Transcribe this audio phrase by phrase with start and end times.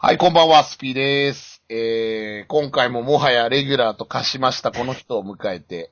[0.00, 1.64] はい、こんばんは、スピーです。
[1.68, 5.90] えー、今回ももはやレギュラーと化しましたこの人を迎えて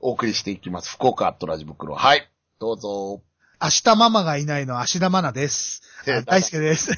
[0.00, 0.92] お送りしていきます。
[0.92, 1.94] 福岡アットラジ袋。
[1.94, 3.20] はい、どうぞ。
[3.60, 5.82] 明日ママがいないの芦田愛菜です。
[6.08, 6.92] あ大輔です。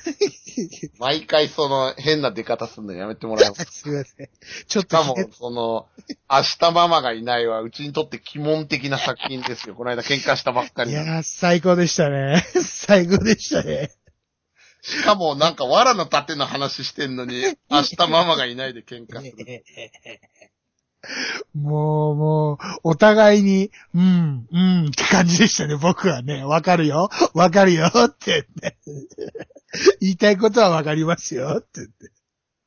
[1.00, 4.28] 毎回その変な出方するのやめてもらえます すみません。
[4.68, 5.88] ちょっしかもその、
[6.30, 9.74] 明日ママがいないは、うちにとって鬼門的な作品ですよ。
[9.74, 12.46] この間喧嘩したばっかりいやー、最高でしたね。
[12.62, 13.90] 最高でしたね。
[14.84, 19.64] しかもなんか藁の盾の話してんのに、 明日ママがいないで喧嘩する。
[21.54, 26.44] もう、もう、お互いに、うん、うんって感じでしたね、僕はね。
[26.44, 27.10] わかるよ。
[27.34, 28.78] わかるよって言って。
[30.00, 32.10] 言いたいことはわかりますよって言って。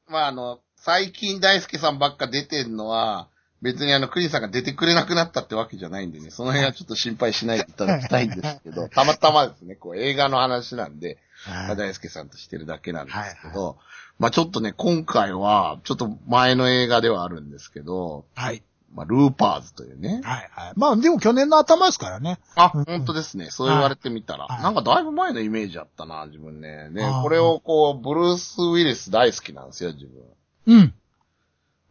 [0.08, 3.30] まああの、最近大輔さんばっか出てんのは、
[3.62, 11.27] 別にあの、クリンさんが出てくれなくなったってわけじゃないんでね、その辺はちょっと心配しないでいただきたいんですけど、たまたまですね、こう映画の話なんで、まあ
[11.76, 13.78] 大輔さんとしてるだけなんですけど、
[14.20, 18.64] まあちょっとね、今回は、ちょっと前の映画ではあるんですけど、はい。
[18.94, 20.22] まあルーパーズというね。
[20.24, 20.74] はい、はい。
[20.76, 22.40] まあ、でも去年の頭ですからね。
[22.56, 23.50] あ、うん本当ですね。
[23.52, 24.46] そう言われてみたら。
[24.46, 26.90] はいなんかだいぶ前のイメージあったな、自分ね。
[26.90, 30.24] ねあー、これをこう、ブルース・ウィリス大好きなんですよ、自分。
[30.68, 30.94] うん。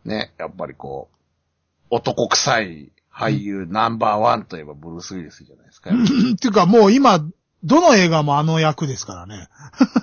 [0.05, 1.17] ね、やっぱりこう、
[1.91, 5.91] 男臭い俳優ナンバーワンといえばブルース・ウィリスじゃないですか。
[5.91, 5.93] っ
[6.39, 7.21] ていうかもう今、
[7.65, 9.49] どの映画もあの役ですからね。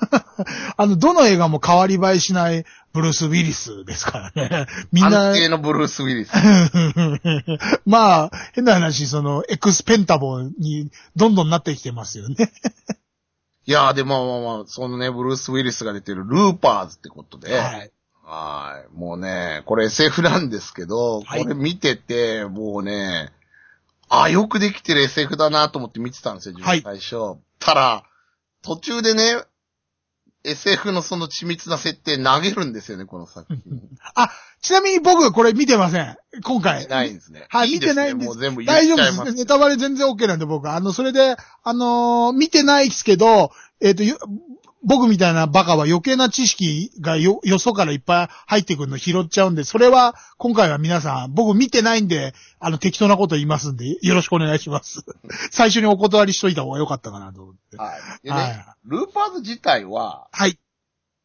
[0.77, 4.67] あの、どの映画も変わり映えしないブルース・ウィリスですからね。
[4.91, 6.31] みんな安、定のブルース・ウィリス。
[7.85, 12.35] まあ、変な話、その、エクスペンタボーにどんどんなってきてますよね。
[13.65, 17.91] いやーでもまあまあ、そのね、ブルース・ウィリスが出てるルーパーズってことで、はい。
[18.23, 18.97] はい。
[18.97, 23.31] もうね、これ SF なんですけど、はいこれ見てて、もうね、
[24.21, 27.39] あ、よくできてる SF だなと思って見てたんですよ、自はい分最初。
[27.59, 28.03] たら、
[28.61, 29.43] 途中でね、
[30.43, 33.81] SF のその緻密な設定投げるんですよね、この作品。
[34.15, 34.29] あ、
[34.61, 36.17] ちなみに僕これ見てません。
[36.43, 36.87] 今回。
[36.87, 37.45] ないんですね。
[37.49, 38.27] はい、い見てないんです。
[38.27, 39.35] もう全部言っ大丈夫です。
[39.35, 40.69] ネタバレ全然 OK なんで僕。
[40.69, 44.17] あの、それで、あのー見てないですけど、えっ、と、よ
[44.83, 55.05] 僕みたいなバカは余計な知識がよ、よそからいっぱい入ってくるの拾っちゃうんで、それは、今回は皆さん、僕見てないんで、あの、適当なこと言いますんで、よろしくお願いします。
[55.51, 57.77] 最初にお断りしといた方がよかったかなと思って。
[57.77, 58.27] はい。
[58.27, 60.59] でね、はいルーパーズ自体は、はい。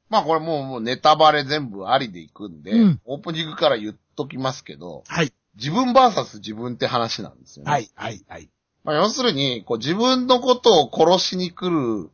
[0.08, 5.32] まあこれもうもうネタバレ全部ありでいくんで、うんオープニングから言っときますけど、はい。
[5.56, 7.70] 自分バーサス自分って話なんですよね。
[7.72, 7.90] はい。
[7.94, 8.24] はい。
[8.28, 8.48] はい。
[8.84, 12.10] まあ、要するに、こう自分のことを殺しに来る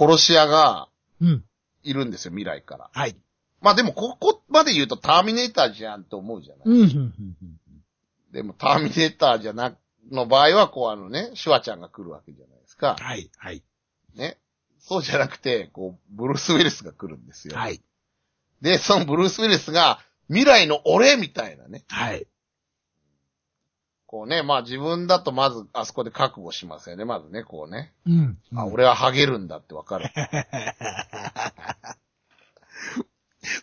[0.00, 0.88] 殺し屋が
[1.20, 1.44] うん。
[1.82, 2.90] いるんですよ、未来から。
[2.92, 3.16] はい。
[3.60, 6.64] まあでもここまで言うとターミネーターじゃんって思うじゃない？
[6.66, 6.80] うん。
[6.80, 6.86] うん。
[6.86, 7.34] うん
[8.32, 9.76] でもターミネーターじゃな、
[10.12, 12.96] の場合はこうあのね、シュワちゃんが来るわけじゃないですか。
[13.00, 13.28] はい。
[13.36, 13.62] はい。
[14.14, 14.38] ね。
[14.78, 17.56] そうじゃなくて、こう、ブルース・ウィリスが来るんですよ。
[17.56, 17.82] はい。
[18.62, 21.84] で、そのブルース・ウィリスが、未来の俺みたいなね。
[21.88, 22.26] はい。
[24.10, 27.92] こうね、まあ自分だとまずあそこで覚悟しますよね、まずね、こうね。
[28.08, 28.38] うん。
[28.56, 30.10] あ、俺はハゲるんだってわかる。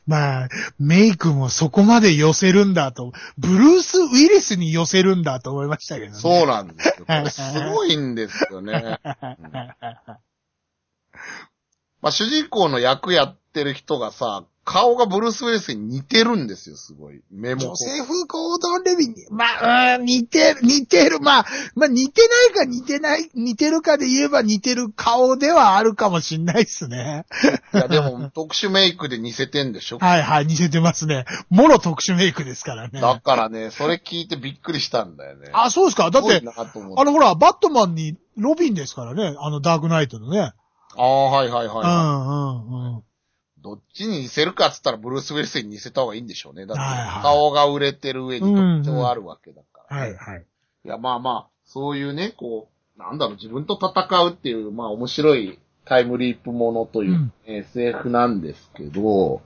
[0.07, 0.49] まあ、
[0.79, 6.17] メイクもそこまで寄せるんだと、ブルース・ウィリスに寄せるんだと思いましたけどね。
[6.17, 7.05] そうなんですよ。
[7.05, 9.01] これす ごいんですよね。
[11.99, 17.21] まあ主人公の役やってる人がさ、顔がブルース・ウィリスに似てるんですよ、すごい。
[17.31, 17.75] 目もジョ。
[17.77, 19.45] セフ・ゴードン・レビンに、ま
[19.93, 21.45] あ、うん似てる、似てる、まあ、
[21.75, 27.25] まあ似てないか似てない、似てるかで言えば似てる顔ではあるかもしんないっすね。
[27.73, 31.23] いや、でも特殊メイクで似せてんでしょ はいはい、似せてますね。
[31.49, 32.99] もろ特殊メイクですからね。
[32.99, 35.49] だからね、それ聞いてびっくりしたんだよね。
[35.53, 36.11] あ、そうですか。
[36.11, 39.33] だってあのほら、バットマンにロビンですからね。
[39.39, 40.51] あのダークナイトのね。
[40.97, 43.03] ああ、はいはいはい、うんうんうん。
[43.67, 46.65] どっちに似せるかっつったらブルース・ウィリスに似せた方がいいんでしょうね。
[46.65, 50.45] だって顔が売れてる上に特徴あるわけだから、はいはい。
[50.85, 59.41] いや、まあまあ、そういうね、こう、なんだろう、自分と戦うっていう、まあ面白いタイムリープものという、うん SF なんですけど、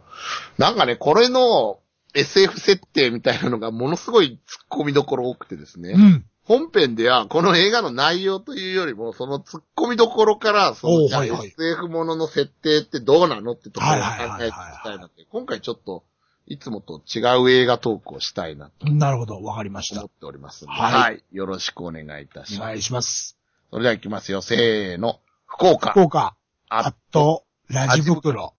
[0.58, 1.80] なんかね、これの
[2.14, 4.40] SF 設定みたいなのがものすごい
[4.72, 5.92] 突っ込みどころ多くてですね。
[5.92, 6.26] うん。
[6.44, 14.08] 本編では、この映画の内容というよりも、その突っ込みどころから、その、はいはい SF ものの設定ってどうなのってところを考
[14.40, 16.04] えていきたいなって、今回ちょっと、
[16.48, 20.10] いつもと違う映画トークをしたいなとなるほど、わかりました思っ。
[20.10, 21.24] ておりますので、はいはい。
[21.32, 22.62] よろしくお願いいたします。
[22.62, 23.38] お願いします。
[23.70, 24.42] それでは行きますよ。
[24.42, 25.20] せーの。
[25.46, 25.92] 福岡。
[25.92, 26.36] 福岡、
[26.70, 28.54] ああと、ラジ袋。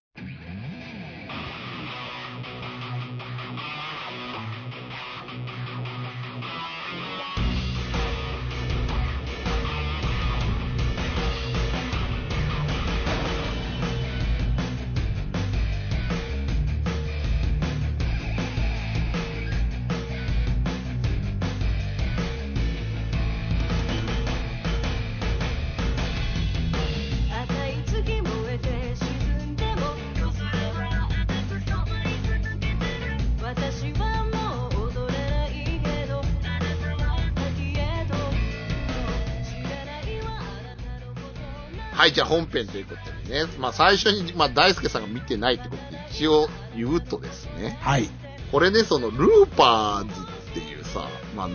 [41.93, 43.53] はい、じゃあ本編ということでね。
[43.59, 47.79] まあ最初に、まあ大輔さんが見てないってことで一応言うとですね。
[47.81, 48.09] はい。
[48.51, 51.49] これね、そのルーパーズっていうさ、まあ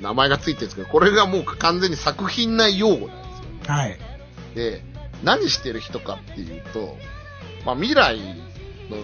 [0.00, 3.24] 名前がついてるんですけど、これがもう完全に作品内用語なんで
[3.64, 3.74] すよ。
[3.74, 3.98] はい。
[4.54, 4.82] で、
[5.22, 6.96] 何してる人かっていうと、
[7.64, 8.96] まあ未来の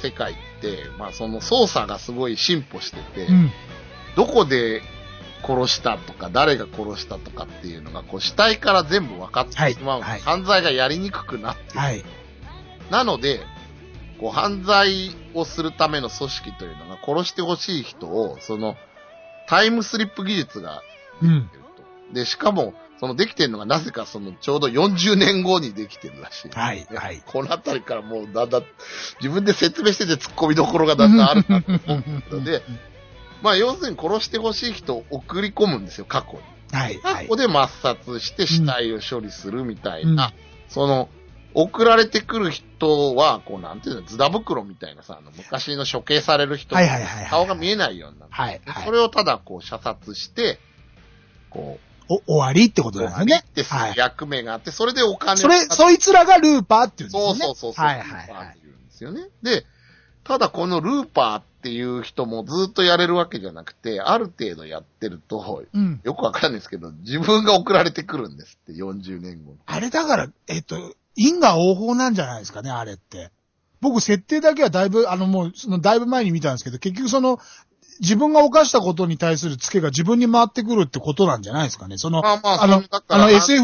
[0.00, 3.50] 世界って、まあその操作がすごい進歩してて、うん。
[4.16, 4.82] どこで
[5.46, 11.78] 殺したとか、誰が殺したとかっていうのが、こう死体から全部分かってしまう、はいはい犯罪がやりにくくなってる。
[11.78, 12.04] はい。
[12.90, 13.40] なので、
[14.18, 18.76] こう犯罪をするための組織というのが殺してほしい人を、その
[19.48, 20.82] タイムスリップ技術が
[21.22, 21.50] うん。
[21.52, 21.64] 出る
[22.08, 22.14] と。
[22.14, 26.50] で、しかも、そのできてるのがなぜかそのちょうど40年後にできてるらしい。
[26.50, 26.86] はい。
[26.94, 27.22] はい。
[27.26, 28.64] このあたりからもうだんだん、
[29.20, 32.62] 自分で説明してて突っ込みどころがだんだんあるなと思うんですけど、で、
[33.44, 36.38] まあ要するに殺してほしい人を送り込むんですよ、過去に。
[36.72, 36.98] はい。
[36.98, 37.36] はい過去。
[37.36, 41.08] で抹殺して死体を処理するみたいな、うんその、
[41.54, 48.32] 送られてくる人は、こうなんていうの、ズダ袋みたいなさ、あの昔の処刑される人、はいはいはいはい顔が見えないようになる。
[48.32, 48.60] はい。
[48.66, 48.90] はいそ。
[48.90, 50.58] れをただこう射殺して、
[51.50, 53.42] こお、終わりってこう、とだよね。
[53.42, 53.72] ってす。
[53.96, 57.40] 役目があって、それでお金をそれ、そいつらがルーパーっていうんですそうね。
[57.40, 57.86] そうそうそう。
[57.86, 58.48] はいはいルーパーはい。
[58.48, 59.28] って言うんですよね。
[59.42, 59.64] で、
[60.24, 65.98] ただこのルーパーっていう人もずっとやれるわけじゃなくて、ある程度やってると、うん。
[66.04, 69.58] よくわかんないですけど、自分が送られてくるんですって、40年後に。
[69.64, 70.76] あれだから、えっと、
[71.16, 73.30] 因果応報なんじゃないですかね、あれって。
[73.80, 77.40] 僕、設定だけはだいぶ、あの、もう、その、だいぶ前に見たんですけど、結局その、
[78.00, 81.96] 自分が犯したことに対するツケが自分に回ってくるってことなんじゃないですかね。
[81.96, 83.62] その、まあまあ、あのその、だから、あの SF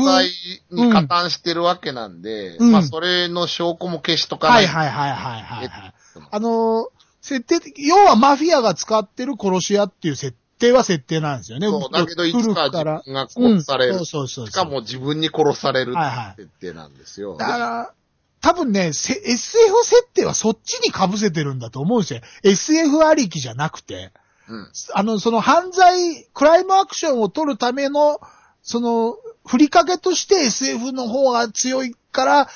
[0.71, 5.95] に加担してるわけなんで、うんまあ、それの証拠も消しとかなはいいはいはいはいはい、はい。
[6.15, 6.23] と。
[6.31, 6.89] あの、
[7.21, 11.67] 設定的、要はマフィアが使ってる殺し屋っていう設定は設定なんですよね。
[11.67, 12.85] そう、だけど、いつ古か自。
[12.85, 13.93] 分が殺される。
[13.93, 14.47] うん、そうそうそう。
[14.47, 17.37] しかも自分に殺されるはいはい設定なんですよ。
[17.37, 17.93] だから、
[18.41, 22.21] 多分ね、せ SF 設定はそっちに被せてるんだと思うんですよ。
[22.43, 24.13] SF ありきじゃなくて。
[24.49, 24.69] うん。
[24.95, 28.21] あの、その犯罪、クライムアクションを取るための、
[28.63, 29.17] その、
[29.47, 32.49] 振りかけとして SF の方が強いから、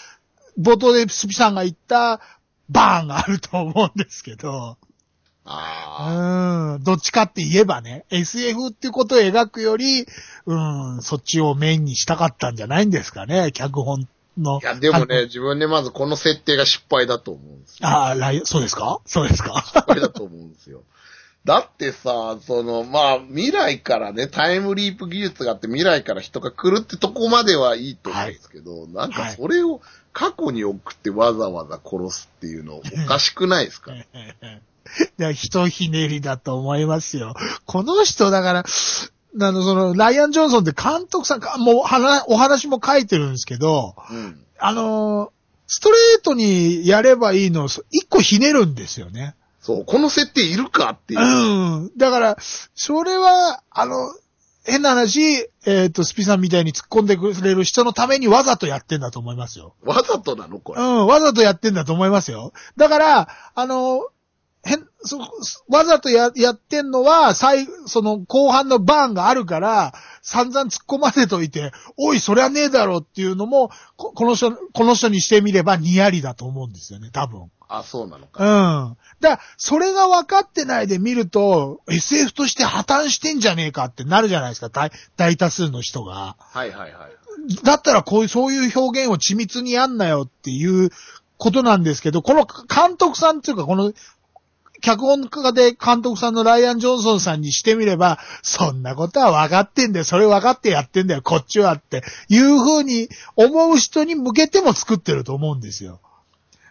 [0.58, 2.20] 冒頭でスピさんが言った、
[2.70, 4.76] バーンがあると思うんですけど。
[5.46, 10.06] あうん、どっちかって言えばね、SF っていうことを描くより、
[10.46, 14.08] うん、そっちをメインにしたかったんじゃないんですかね、脚本
[14.38, 14.56] の。
[14.56, 14.58] あ。
[14.62, 17.86] いや、でもね、自分でまずこの設定が失敗だと思うんですよ。
[17.86, 19.00] ああ、そうですか？
[19.04, 19.62] そうですか？
[19.66, 20.80] 失敗だと思うんですよ。
[21.44, 29.80] だってさ、その、まあ、未来からね、タイムリープ技術があって未来から人が来るってとこまではいいと思うんですけど、なんかそれを
[30.14, 33.92] 過去に送ってわざわざ殺すっていうのおかしくないですか？
[33.94, 34.06] い
[35.18, 37.34] や、人ひねりだと思いますよ。
[37.66, 38.64] この人、だから、
[39.40, 44.40] あの、その、ライアン・ジョンソンって監督さんか、もう、話、お話も書いてるんですけど、うん。
[44.58, 45.30] あのー
[45.66, 49.34] ストレートにやればいいのを、そ一個ひねるんですよね。
[49.64, 51.20] そう、この設定いるかっていう。
[51.20, 51.90] うん。
[51.96, 52.36] だから、
[52.74, 53.94] それは、あの、
[54.62, 59.74] 変な話、えっ、と、スピさんみたいに突っ込んでくれる人のためにわざとやってんだと思いますよ。
[59.82, 60.58] わざとなの？
[60.58, 60.82] これ。
[60.82, 62.52] うん、わざとやってんだと思いますよ。
[62.76, 64.06] だから、あの、
[64.64, 65.18] 変、そ、
[65.68, 69.92] わざとや、やってんのは、最、その、後半のバーンがあるから、
[70.22, 77.50] 散々突っ込ませといて、おい、そりゃねえだろっていうのも、ここの人、この人にしてみればニヤリだと思うんですよね、多分。
[77.68, 78.44] あ、そうなのうか。
[78.44, 78.96] ん。
[79.20, 86.36] だそれが分かってないで見ると、SF として破綻してんじゃねえかってなるじゃないですか、大大多数の人が。
[86.38, 87.24] はいはいはい。
[87.62, 90.90] だったらこういう、そういう表現を緻密にやんなよっていう
[91.36, 93.92] ことなんですけど、この監督さんっていうか、この、
[94.84, 106.00] 脚本家で監督さんのライアン・ジョンソンさんにしてみれば、そんなことは分かってんだよ、それ分かってやってんだよ、こっちはっていう風に思う人に向けても作ってると思うんですよ。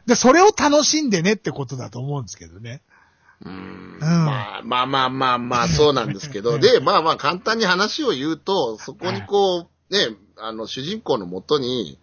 [0.06, 2.84] で、それを楽しんでねってことだと思うんですけどね。
[3.42, 11.98] うーんんまあまあまあまあまあ、そうなんですけど、 で、まあまあ簡単に話を言うと、そこにこう、ね、あの、主人公のもとに、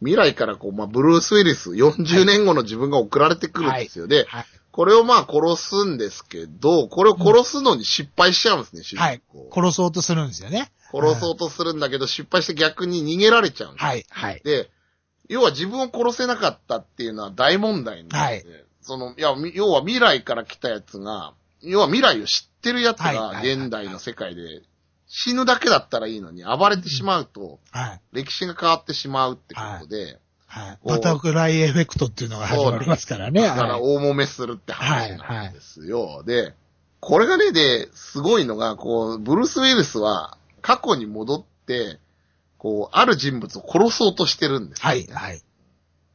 [0.00, 4.06] 未来からこう、まあ、ブルース・ウィリス、40年後の自分が送られてくるんですよ。
[4.06, 4.46] で、はい。
[4.74, 9.48] これをまあ殺すんですけど、これを殺すのに失敗しちゃうんですね、主はい人公。。
[9.54, 10.72] 殺そうとするんですよね。
[10.90, 13.84] 殺そうとするんだけど、失敗して逆に逃げられちゃうんです。
[13.84, 14.42] はい、はい。
[14.44, 14.70] で、
[15.28, 18.44] 要は自分を殺せなかったっていうのは大問題なんで、はい
[18.80, 24.62] その、いや、み要は未来から来たやつが、要は未来を知ってるやつがはいはいはい現代の世界で
[25.06, 28.00] 死ぬだけだったらいいのに暴れてしまうとはい。
[28.12, 30.18] 歴史が変わってしまうってことで、
[30.54, 30.78] はい。
[30.88, 33.42] バタフライエフェクトっていうのが始まりますからね。
[33.42, 36.22] だからはい大揉めするって話なんですよ。
[36.24, 36.54] で、
[37.00, 41.98] これがね、で、すごいのが、こう、ブルース・ウィルスは過去に戻って、
[42.56, 44.84] こう、ある人物を殺そうとしてるんですよ。
[44.88, 45.42] はい、はい。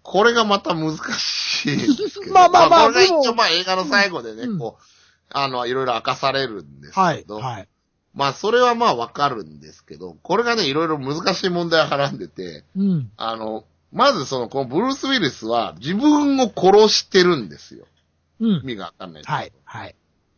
[0.03, 2.34] これがまた難しいんですけど。
[2.34, 4.84] まあまあまあこれが一応まあ映画の最後でね、うんこう、
[5.31, 7.67] あの、いろいろ明かされるんですはい、けど、はい。
[8.15, 13.12] まあそれはまあわかるんですけど、これがね、いろいろ難しい問題をはらんでて、うん。
[13.17, 17.86] あの、まずその、このブルース・ウィリスは自分を殺してるんですよ。
[18.39, 18.62] うん意。
[18.63, 19.96] 味がわかんないはい、はい。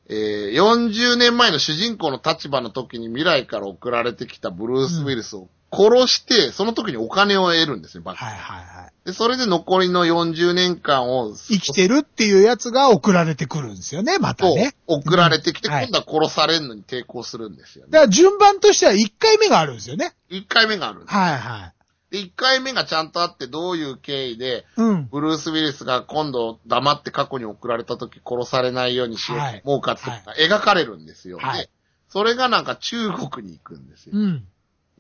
[0.08, 8.92] えー40年前の主人公の立場の時に未来から送られてきたブルース・ウィリスを殺して、その時にお金を得るんですよ、バックはい、はい、はい。
[9.06, 14.76] で、それで残りの40年間を、生きてるっていうやつが送られてくるんですよね、またとね。
[14.86, 17.92] 送られてきて、うんはい今度は殺されるのに抵抗するんですよね。
[17.92, 20.14] だから順番としては1回目があるんですよね。
[20.30, 21.14] 1回目があるんです。
[21.14, 21.81] はい、はい。
[22.12, 25.08] で、1回目がちゃんとあって、どういう経緯で、うん。
[25.10, 30.02] ブルース・ウィリスが今度黙って過去に送られた時殺されないようにしようはいと思うかって
[30.46, 31.40] 描かれるんですよ。
[31.40, 31.70] はいで、
[32.10, 34.12] それがなんか中国に行くんですよ。
[34.16, 34.48] うん。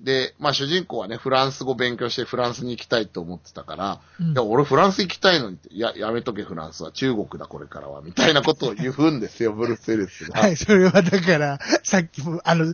[0.03, 4.31] で、まあ主人公はね、フランス語勉強してフランスに行きたいと思ってたから、うん。
[4.31, 6.91] いや、俺フランス行きたいのにや、やめとけフランスは。
[6.91, 10.41] 中国だこれからは、みたいなことを言うんですよ、ブルース・ウィリスが。
[10.41, 12.74] はい、それはだから、さっきも、あの、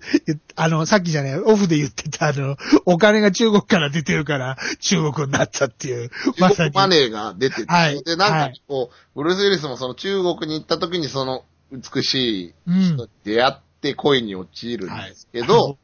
[0.55, 2.55] あの、さっきじゃない、オフで言ってた、あの、
[2.85, 6.71] お金が中国から出てるから、中国になったっていう、まさに。
[6.73, 8.01] マネーが出てて、はい。
[8.03, 8.53] で、なんはい。
[8.53, 15.77] かこう、ブルース・ウィリスもその中国に行った時にその美しいうん人に出会って恋に陥るんですけど、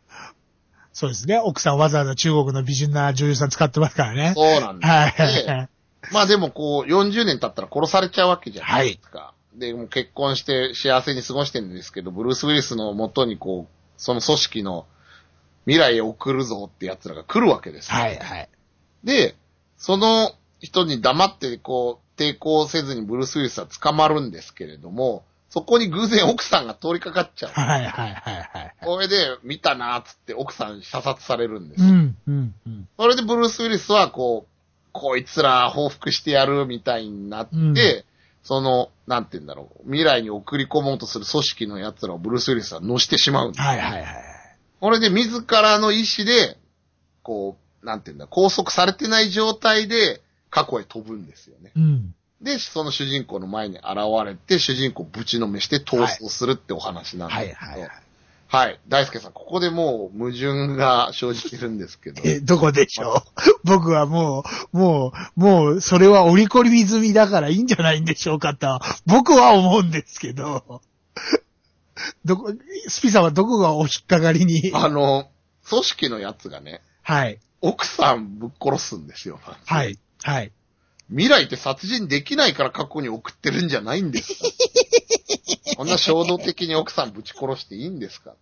[0.93, 1.39] そうですね。
[1.39, 4.33] 奥さんわざわざ中国の美人な女優さん使ってますからね。
[4.35, 4.88] そうなんです。
[4.88, 5.69] はいはい。
[6.12, 9.33] まあでもこう、40年経ったら殺されちゃうわけじゃないですか。
[9.55, 14.85] で、もう結婚して幸せに過ごしてるんですけど、ブルース・ウィリスの元にこう、その組織の
[15.65, 17.97] 未来へ送るぞって奴らが来るわけですよ。
[17.97, 18.50] はいはい。
[19.03, 19.35] で、
[19.77, 25.23] その人に黙ってこう、抵抗せずにブルース・ウィリスは捕まるんですけれども、
[25.53, 27.51] そこに偶然奥さんが通りかかっちゃう。
[27.51, 28.75] はいはいはいはい。
[28.83, 31.89] これで、見たなーっつって奥さん射殺されるんですよ。
[31.89, 32.88] うん、うん、うん。
[32.98, 38.03] それでブルース・ウィリスはこう、こいつら報復してやるみたいになって、うん
[38.41, 43.62] その、なんて言うんだろう、未来に送り込もうとする組織の奴らをブルース・ウィリスは乗してしまうんです。
[43.62, 44.05] はいはいはい。
[44.81, 46.57] これで自らの意志で、
[47.22, 51.72] こう、なんて言うんだ、拘束されてない状態で過去へ飛ぶんですよね。
[51.75, 52.15] うん。
[52.43, 53.85] で、その主人公の前に現
[54.25, 57.57] れて、主人公をぶちのめして逃走するってお話なんですはいけど。
[57.59, 57.89] はいはい。
[58.47, 58.79] はい。
[58.88, 62.21] 大輔さん、ここでもう矛盾が生じてるんですけど。
[62.23, 63.21] え、どこでしょう？
[63.65, 70.81] 僕はもう、もう、もう、それは折り込み済みだからいいんじゃないんでしょうかと、僕は思うんですけど。
[72.25, 72.53] どこ、
[72.89, 74.71] スピさんはどこがお引っかかりに？
[74.75, 75.29] あの、
[75.67, 77.39] 組織のやつがね、はい。
[77.62, 79.39] 奥さんぶっ殺すんですよ。
[79.65, 79.85] は。
[79.85, 79.97] い。
[80.21, 80.51] はい。
[81.10, 85.75] 未来って殺人できないから過去に送ってるんじゃないんですか？
[85.77, 88.33] こんな衝動的に奥さんぶち殺していいんですか？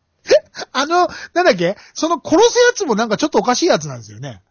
[0.73, 1.75] あの、なんだっけ？
[1.93, 4.41] その殺すやつもなんかちょっとおかしいやつなんですよね。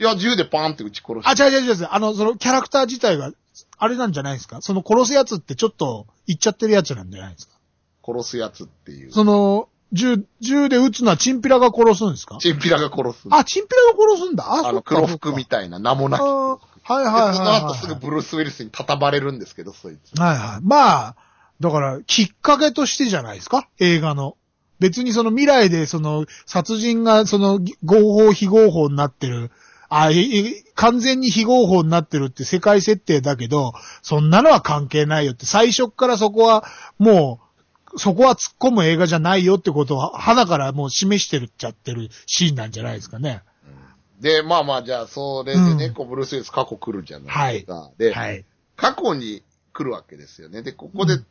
[0.00, 1.42] いや、銃でパーンって撃ち殺して。
[1.42, 1.88] あ、違う違う違う。
[1.90, 3.32] あの、そのキャラクター自体が、
[3.78, 4.60] あれなんじゃないですか？
[4.60, 7.54] その殺すやつってちょっと言っちゃってるやつなんじゃないですか？
[8.04, 9.12] 殺すやつっていう。
[9.12, 12.38] その、銃、銃で撃つのはチンピラが殺すんですか？
[12.40, 13.28] チンピラが殺す。
[13.30, 14.44] あ、チンピラが殺すんだ。
[14.44, 16.20] あ、あの、黒服みたいな名もなき。
[16.88, 17.60] あーはいはいはい、でそのはい。
[17.62, 20.18] 後すぐブルース・ウィリスに叩ばれるんですけど、そいつ。
[20.18, 20.60] はいはい。
[20.62, 21.16] まあ、
[21.60, 24.36] だから、きっかけとしてじゃないですか映画の。
[24.78, 29.50] 別にその未来でその殺人がその合法非合法になってる。
[29.88, 36.64] あ、ええ完全に非合法になってるって世界設定だけど、そんなのは関係ないよって、最初っからそこは
[36.98, 37.40] も
[37.94, 43.42] う、そこは突っ込む映画じゃないよってことを、花からもう示してるっちゃってるシーンなんじゃないですかね。
[44.20, 47.90] で、まあまあ、じゃあ、それでね、うんこう、ブルース・ウィリス過去来るじゃないですか。
[47.98, 48.44] で、はい。
[48.76, 50.62] 過去に来るわけですよね。
[50.62, 51.26] で、ここで、うん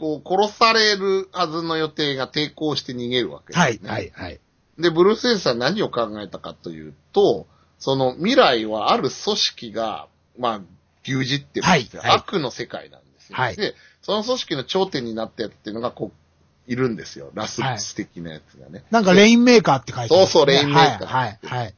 [0.00, 3.90] こう、殺されるはずの予定が抵抗して逃げるわけですね。
[3.90, 4.40] はい、はい、はい。
[4.78, 7.46] で、ブルース・ウィリスは何を考えたかというと、
[7.78, 10.60] その未来はある組織が、まあ、
[11.04, 12.00] 牛耳ってるんですよ。
[12.00, 13.36] はいはい悪の世界なんですよ。
[13.36, 17.30] はいで、その組織の頂点になったやつっていうのが、こう、いるんですよ。
[17.34, 18.84] ラスボス的なやつがね。
[18.90, 21.74] なんかレインメーカーって書いてある、そうそうレインメーカーはい、はい、はい。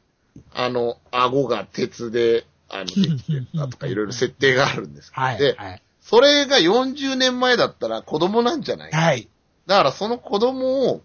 [0.53, 5.21] あの、顎が鉄で、あの、できてたとか、いろいろ設定があるんですけど。
[5.21, 5.81] はい、で、はい。
[6.01, 8.97] それが40年前だったら子供なんじゃないか。
[8.97, 9.29] はい。
[9.67, 11.01] だからその子供を、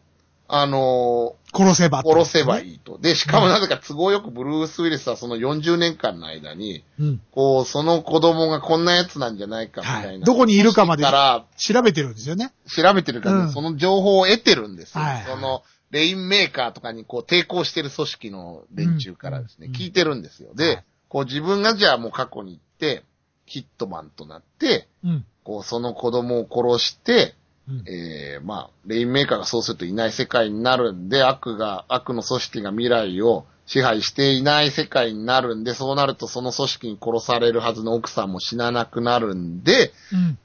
[0.51, 2.71] あの殺せば、殺せばい。
[2.71, 2.97] いいと。
[2.99, 7.21] で、しかもなぜか都合よくブルース・ウィリスはその40年間の間に、うん。
[7.33, 10.09] こう、その子供がこんなやつなんじゃないかみたいな。
[10.09, 12.53] はいどこにいるかまでから調べてるんですよね。
[12.67, 15.05] 調べてるから、うんその情報を得てるんですよ。
[15.05, 20.55] はいはいその、レインメーカーとかにこう抵抗してる組織の連中からですね、うん聞いてるんですよ。
[20.55, 23.03] で、はいこう自分がじゃあもう過去に行って、
[23.47, 25.25] ヒットマンとなって、うん。
[25.43, 27.35] こうその子供を殺して、
[27.67, 40.39] うんえー、まあ、レインメーカーがそうするといない世界になるんで、悪が、悪の組織が未来を支配していない世界になるんで、そうなるとその組織に殺されるはずの奥さんも死ななくなるんで、うん。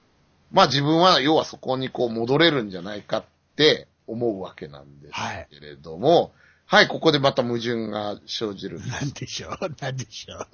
[0.51, 3.23] まあ自分は要はそこにこう戻れるんじゃないかっ
[3.55, 5.13] て思うわけなんです
[5.49, 6.33] けれども、
[6.65, 8.91] はい、ここでまた矛盾が生じるんです。
[8.91, 9.75] なんでしょう？
[9.81, 10.47] なんでしょう？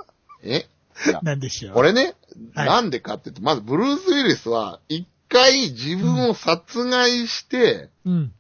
[0.44, 0.68] え？
[1.22, 1.74] なんでしょう？
[1.74, 2.16] これね、
[2.56, 8.34] はいなんでかっていうと、まずブルース・ウィリスは一回自分を殺害して、うん。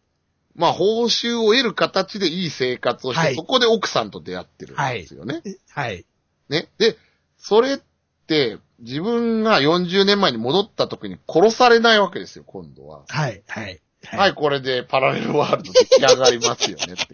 [0.55, 5.41] まあ報酬を得る形でいい生活をして、はいそこで奥さんと出会ってるんですよね。
[5.69, 6.05] はい。
[6.49, 6.67] ね。
[6.79, 6.97] で、
[7.37, 7.79] それっ
[8.27, 13.03] て自分が40年前に戻った時に殺されないわけですよ、今度は。
[13.07, 13.41] はい。
[13.47, 13.79] はい。
[14.07, 17.07] はい、これでパラレルワールド出来上がりますよねって。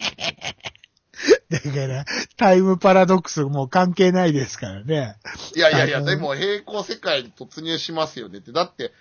[1.49, 2.05] だから、
[2.37, 5.15] タイムパラドックスもう関係ないですからね。
[5.55, 8.51] いやいやいや、でも平行世界に突入しますよねって。
[8.51, 8.91] だって、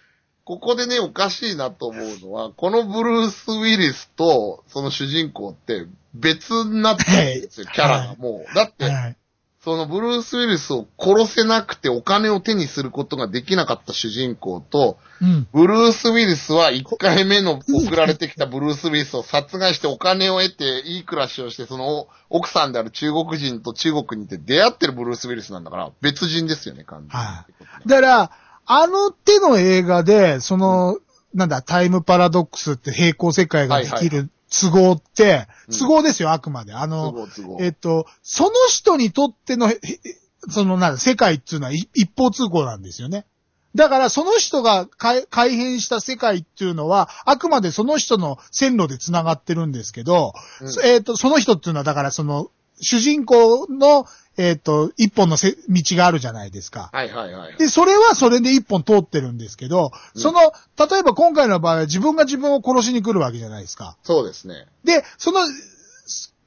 [0.44, 8.54] ここでね、おかしいなと思うのは、このブルース・ウィリスと、その主人公って別になってるんですよ、はいキャラがもう。
[8.54, 9.16] だって、はい。
[9.64, 15.48] そのブルース・ウィリスを殺せなくてお金を手にすることができなかった主人公と、うん。
[15.54, 27.26] ブルース・ウィリスは1回目の送られてきたブルース・ウィリスを 殺害してお金を得ていい暮らしをして、その奥さんである中国人と中国にいて出会ってるブルース・ウィリスなんだから別人ですよね、完全に。
[27.26, 28.30] はいだから、
[28.66, 30.98] あの手の映画で、その、
[31.34, 34.30] なんだ、タイムパラドックスって平行世界ができる
[34.60, 36.74] 都合って、うん都合ですよ、あくまで。
[36.74, 37.58] あ都の、合都合。
[37.60, 39.80] えっと、その人にとっての、へ
[40.48, 43.24] その、なんだ、世界っていうのはい一方通行なんですよね。
[43.74, 54.06] だから、その人が改改変した世界っていうのは、あくまでその人の線路で繋がってるんですけど、うんえっ、と、その人っていうのは、だからその、主人公の、
[54.36, 56.90] えっ、と、一本のせ道があるじゃないですか。
[56.92, 57.56] はいはいはいはい。
[57.56, 63.96] で、それはそれで一本通ってるんですけど、うんその、例えば今回の場合は自分が自分を殺しに来るわけじゃないですか。
[64.02, 64.66] そうですね。
[64.82, 65.40] で、その、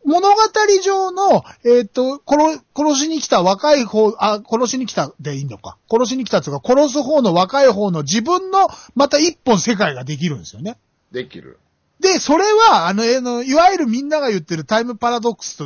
[0.06, 0.36] 物語
[0.84, 5.78] 上の、えっ、と、殺、殺しに来た若い方、あ、殺しに来たでいいのか。
[5.92, 10.78] 殺しに来たというか、殺す方の若い方の自分の、また一本世界ができるんですよね。
[11.12, 11.60] できる。
[12.00, 15.66] で、それは、あの、えの、いわゆるみんなが言ってるタイムパラドックスと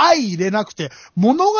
[0.00, 1.52] 相入れなくて、物語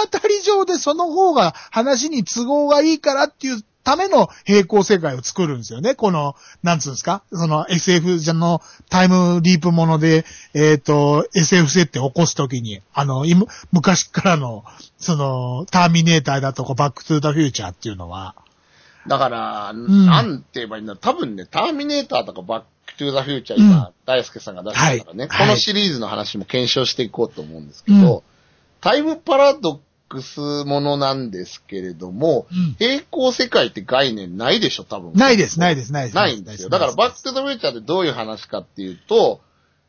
[0.43, 5.95] 上でその方が話に都合がいいからっていうための平行世界を作るんですよね。
[5.95, 7.23] この、なんつうんですか？
[7.33, 10.25] その SF じゃのタイムリープもので、
[10.55, 14.65] えっ、と、SF 設定を起こすときに、あの、今昔からの、
[14.99, 18.35] その、ターミネーターだとか、バックトゥーザフューチャーっていうのは、
[19.07, 20.07] だから、ん。
[20.07, 21.01] なんて言えばいいんだろう。
[21.01, 25.47] 多分ね、ターミネーターとかバックトゥーザフューチャー今、大輔さんが出したからね、はい。
[25.47, 28.30] このシリーズの話も検証していこうと思うんですけど、うん
[28.81, 35.13] タイムパラドックスものなんですけれども、うん平行世界って概念ないでしょ、多分。
[35.15, 36.15] ないです、ないです、ないです。
[36.17, 36.69] ないんですよ。
[36.69, 39.41] だから、バックトゥザフューチャーってどういう話かっていうと、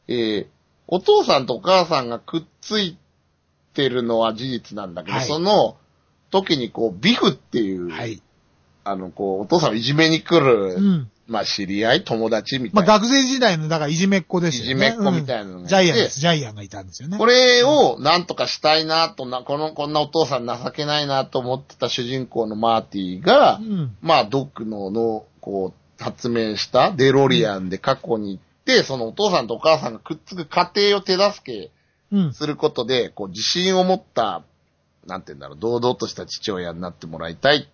[0.07, 0.47] えー、
[0.87, 2.97] お父さんとお母さんがくっつい
[3.73, 5.77] てるのは事実なんだけど、はいその
[6.31, 8.21] 時にこう、ビフっていう、はい。
[8.83, 11.11] あの、こう、お父さんをいじめに来る、うん。
[11.31, 12.93] まあ、知り合い、友達みたまあ、いな。
[12.95, 14.65] 学生時代の、だから、いじめっ子ですよね。
[14.65, 16.19] いじめっ子みたいなのがジャイアンです。
[16.19, 17.17] ジャイアンがいたんですよね。
[17.17, 23.95] これをなんとかしたいなとな、この、こんなお父さん情けないなと思ってた主人公のマーティが、うん。
[24.01, 31.71] まあ、ドックの、の、こう、発明したデロリアンで過去に行って、そのお父さんとお母さんがくっつく過程を手助け
[32.11, 32.33] うん。
[32.33, 34.43] することで、こう、自信を持った、
[35.07, 37.69] なんて言うんだろう、堂々とした父親になってもらいたい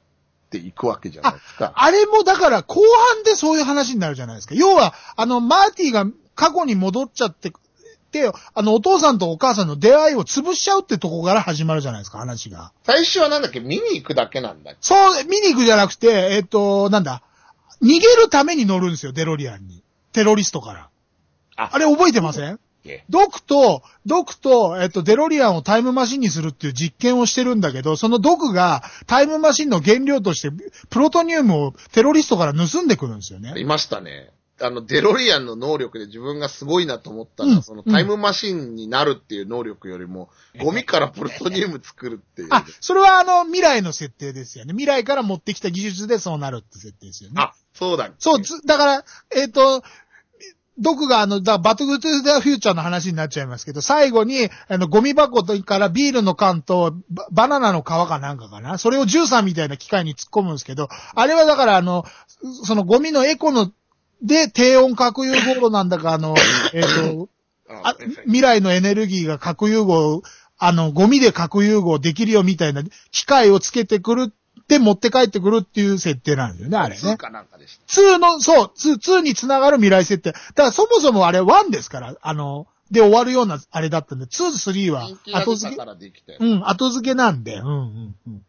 [0.48, 1.74] っていくわけじゃないですか。
[1.76, 2.82] あれもだから後
[3.16, 4.56] 半でそういう話になるじゃないですか。
[4.56, 6.06] 要は、あの、マーティが
[6.36, 7.52] 過去に戻っちゃって、
[8.12, 12.72] で、あの、お父さんとお母さんの出会いを潰しちゃうってとこから始まるじゃないですか、話が。
[12.86, 17.22] 最初はなんだっけ、見に行くだけなんだそう、見に行くじゃなくて、えっ、と、なんだ、
[17.82, 19.84] 逃げるために乗るんですよ、デロリアンに。
[20.14, 20.90] テロリストから。
[21.58, 22.60] ああれ覚えてません？
[23.10, 30.52] ドクと、ドクと、えっと、デロリアンをタイムマシンにするっていう実験をしてるんだけど、そのドクがタイムマシンの原料として、
[30.90, 33.54] プロトニウムをテロリストから盗んでくるんですよね。
[33.58, 34.32] いましたね。
[34.60, 42.48] あの、デロリアンの能力で自分がすごいなと思ったのは、うんそのタイムマシンになるっていう能力よりも、ゴミからプルトニウム作るっていう。
[42.52, 44.74] あ、それはあの、未来の設定ですよね。
[44.74, 47.36] 未来から持ってきた技術でそうなるって設定ですよね。
[47.38, 49.84] あ、そうだそう、ずだから、えっ、と、
[50.80, 58.78] ドクがあの、だバトルトゥザフューチャーの話になっちゃいますけど、最後に、あの、ゴミ箱からビールの缶とババナナの皮かなんかかな？
[58.78, 62.06] それを13みたいな機械に突っ込むんですけど、あれはだからあの、
[62.64, 63.72] そのゴミのエコの、
[64.22, 66.36] で、低温核融合炉なんだか、あの、
[66.74, 67.30] えっ、と、
[67.70, 70.22] あ未来のエネルギーが核融合、
[70.60, 76.96] あの、ゴミで核融合できるよみたいな機械をつけてくるって持って帰ってくるっていう設定なんですよね、あれね。
[76.96, 78.02] 通かなんかでした。
[78.02, 80.32] 2の、そう、2、2につながる未来設定。
[80.32, 85.10] だからそもそもあれ1ですから、あの、で終わるようなあれだったんで、2、3は
[85.44, 85.76] 後付
[86.26, 86.38] け？
[86.40, 88.44] うん、後付けなんで、うん、うん、うん。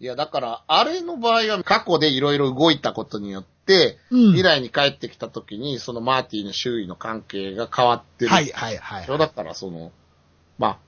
[0.00, 4.26] いや、だから、あれの場合は過去でいろいろ動いたことによって、うん。
[4.28, 8.30] 未来に帰ってきた時に、そのマーティの周囲の関係が変わってる。
[8.30, 9.06] はい、はい、はい。
[9.06, 9.90] そうだから、その、
[10.56, 10.78] まあ、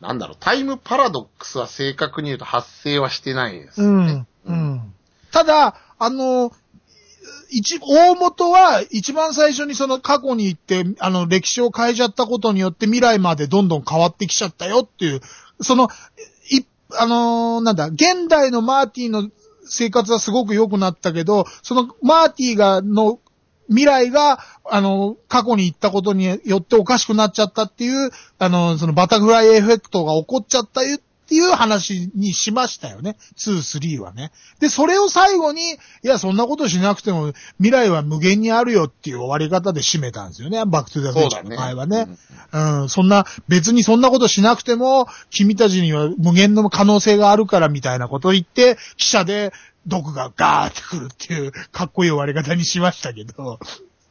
[0.00, 4.26] なんだろう、タイムパラドックスは正確に言うと発生はしてないですよね。
[4.46, 4.94] うん、うん。
[5.32, 6.52] ただ、あの、
[7.50, 15.20] 一、大元は一番最初にその過去に行って、あの、歴史を変えちゃったことによって未来までどんどん変わってきちゃったよっていう、
[15.60, 15.88] その、
[16.50, 16.64] い、
[16.98, 19.30] あのーなんだ、現代のマーティの
[19.64, 23.20] 生活はすごく良くなったけど、そのマーティが、の、
[23.68, 30.82] 未来が、あの、過去に行ったことによっておかしくなっちゃったっていう、あの、そのバタフライエフェクトが起こっちゃった
[31.26, 33.16] っていう話にしましたよね。
[33.36, 34.30] 2、3はね。
[34.60, 40.64] で、それを最後に、いや、そんなことしなくても未来は無限にあるよっていう終わり方で締めたんですよね。
[40.64, 42.06] バックトゥザフューチャーの場合はね。
[42.52, 49.52] うん、そんな、別にそんなことしなくても、君たちには無限の可能性があるからみたいなことを言って、記者で
[49.86, 53.58] 毒がガーってくるっていう、かっこいい終わり方にしましたけど。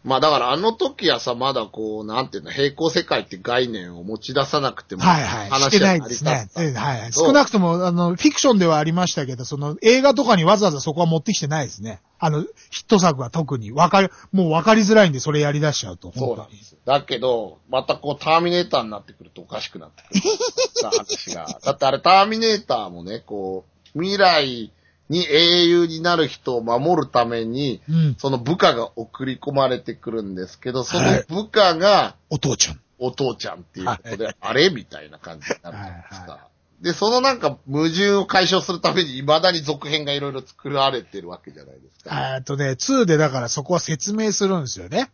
[0.06, 5.62] まあだからあの時はさ、まだこう、なんていうの、平行世界って概念を持ち出さなくても、はいはい。
[5.62, 6.48] してないですね。
[6.56, 7.12] えはいはい。
[7.12, 12.02] 少なくとも、あの、フィクションではありましたけど、その、映画とかにわざわざそこは持ってきてないですね。
[12.20, 16.12] あの、ヒット作は特に、わかり、もうわかりづらいんで、それやり出しちゃうと。
[16.16, 16.78] そうなんですよ。
[16.86, 20.22] だけど、またこう、ターミネーターになってくるとおかしくなってくる。
[20.82, 21.48] さ話が。
[21.64, 24.72] だってあれ、ターミネーターもね、こう、未来
[25.10, 28.16] に英雄になる人を守るために、うん。
[28.18, 32.80] その部下が送り込まれてくるんですけど、そのはい部下がお父ちゃん。
[32.98, 36.48] お父ちゃんっていうことで、はあれみたいな感じになるじゃないですはいはか。
[36.82, 42.36] で、そのなんか矛盾を解消するために未だに続編がいろいろ作られてるわけじゃないですか。
[42.36, 45.12] えっとね、2でだからそこは説明するんですよね。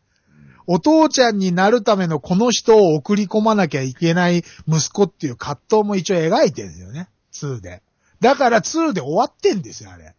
[0.68, 7.10] お父ちゃんになるためのこの人を送り込まなきゃいけない息子っていう葛藤も一応描いてるんですよね。
[7.34, 7.82] 2で。
[8.22, 10.14] だから2で終わってんですよ、あれ。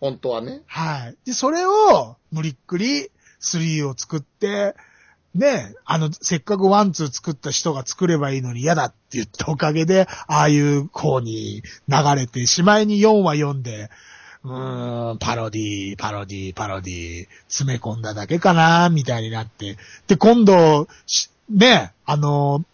[0.00, 0.62] 本当はね。
[0.66, 1.16] はい。
[1.26, 4.76] で、それを無理っくり3を作って、
[5.34, 13.90] ね、あの、せっかくワンツー作った人が作ればいいのに嫌だって言ったおかげで、ああいう方に流れて、しまいに4話読んで、
[14.44, 19.76] うーん、パロディ、パロディ、パロディ、詰め込んだだけかな、みたいになって。
[20.06, 22.64] で、今度、しね、あの、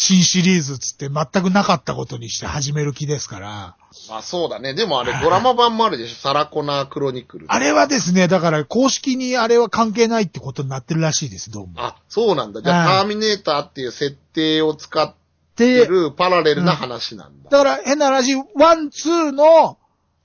[0.00, 3.76] 新シリーズつって全くなかったことにして始める気ですから、
[4.10, 4.72] あ、そうだね。
[4.72, 6.14] でもあれドラマ版もあるでしょ？
[6.16, 7.46] サラコナークロニクル。
[7.48, 11.74] あれはですね、だから公式にあれは関係ないってことになってるらしいです、どうも。
[11.76, 12.62] あ、そうなんだ。
[12.62, 15.14] じゃあ、はいターミネーターっていう設定を使っ
[15.56, 17.50] でて、るパラレルな話なんだ。
[17.50, 19.76] だから変な話、 one、two の、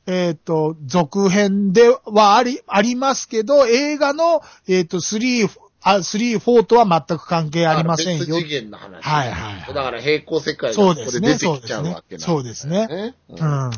[0.08, 5.50] えっ、と、続編ではあり、ありますけど、映画の、えっ、と、 three、
[5.88, 8.34] あ、スリー、フォーとは全く関係ありませんよ別。
[8.42, 9.04] 次元の話。
[9.04, 13.16] はいはいはいだから平行世界がここでそうですね出てきちゃうわけなんそうですねね。
[13.30, 13.72] ううんん。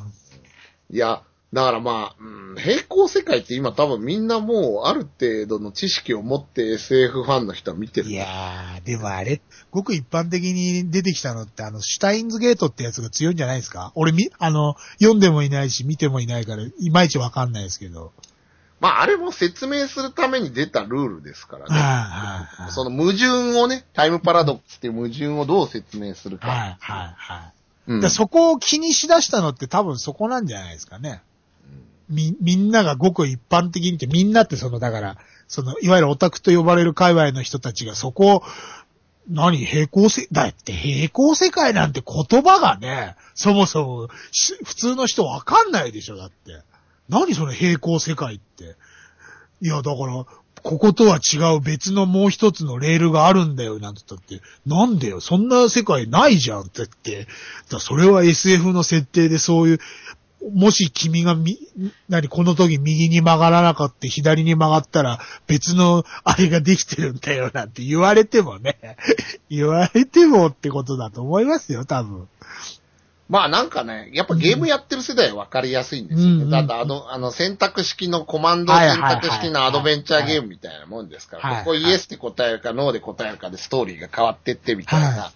[0.90, 1.22] いや、
[1.54, 8.10] だからまあ、うん、平行世界って今多分みんなもうある程度の知識を持って SF ファンの人は見てる。
[8.10, 9.42] いやー、でもあれ、
[9.72, 13.92] ごく一般的に出てきたのって、あの、シュタインズゲートってやつが強いんじゃないですか？
[13.96, 18.14] 俺み、あの、読んでもいないし、見てもいないから、いまいちわかんないですけど。
[18.80, 21.80] まああれも説明するために出たルールですからはいね。
[21.80, 21.86] は
[22.60, 22.72] いはい。
[22.72, 26.48] その矛盾をね、タイムパラドックスっていう矛盾をどう説明するか。
[26.48, 27.54] はいはいはい。
[27.88, 31.22] うんそこを気にしだしたのって多分そこなんじゃないですかね。
[32.10, 38.44] み、みんながごく一般的にって、みんなってその、だから、その、いわゆるオタクと呼ばれる界隈の人たちがそこを、
[39.30, 46.62] 何平行世、だって平行世界なんて言葉がね、そもそもし普通の人わかんないでしょ、だって。
[47.10, 48.76] 何その平行世界って。
[49.62, 50.26] いや、だから、
[50.64, 57.28] こことは違う別のもう一つのレールがあるんだよ、なんて言ったって、なんでよ、そんな世界ないじゃんって言って、
[57.70, 59.80] だそれは SF の設定でそういう、
[60.54, 61.58] もし君がみ、
[62.10, 68.78] 何、この時右に曲がらなかった左に曲がったら別のあれができてるんだよなんて言われてもね、
[69.50, 72.28] 言われてもってことだと思いますよ、多分。
[73.30, 76.34] まあなんかね、やっぱゲームやってる世代は分かりやすいんですよね。
[76.34, 85.32] うんうんだってあの、あの選択式のコマンド選択式のアドベンチャーゲームみたいなもんですから、はいここイエスって答えるかノーで答えるかでストーリーが変わってってみたいな、は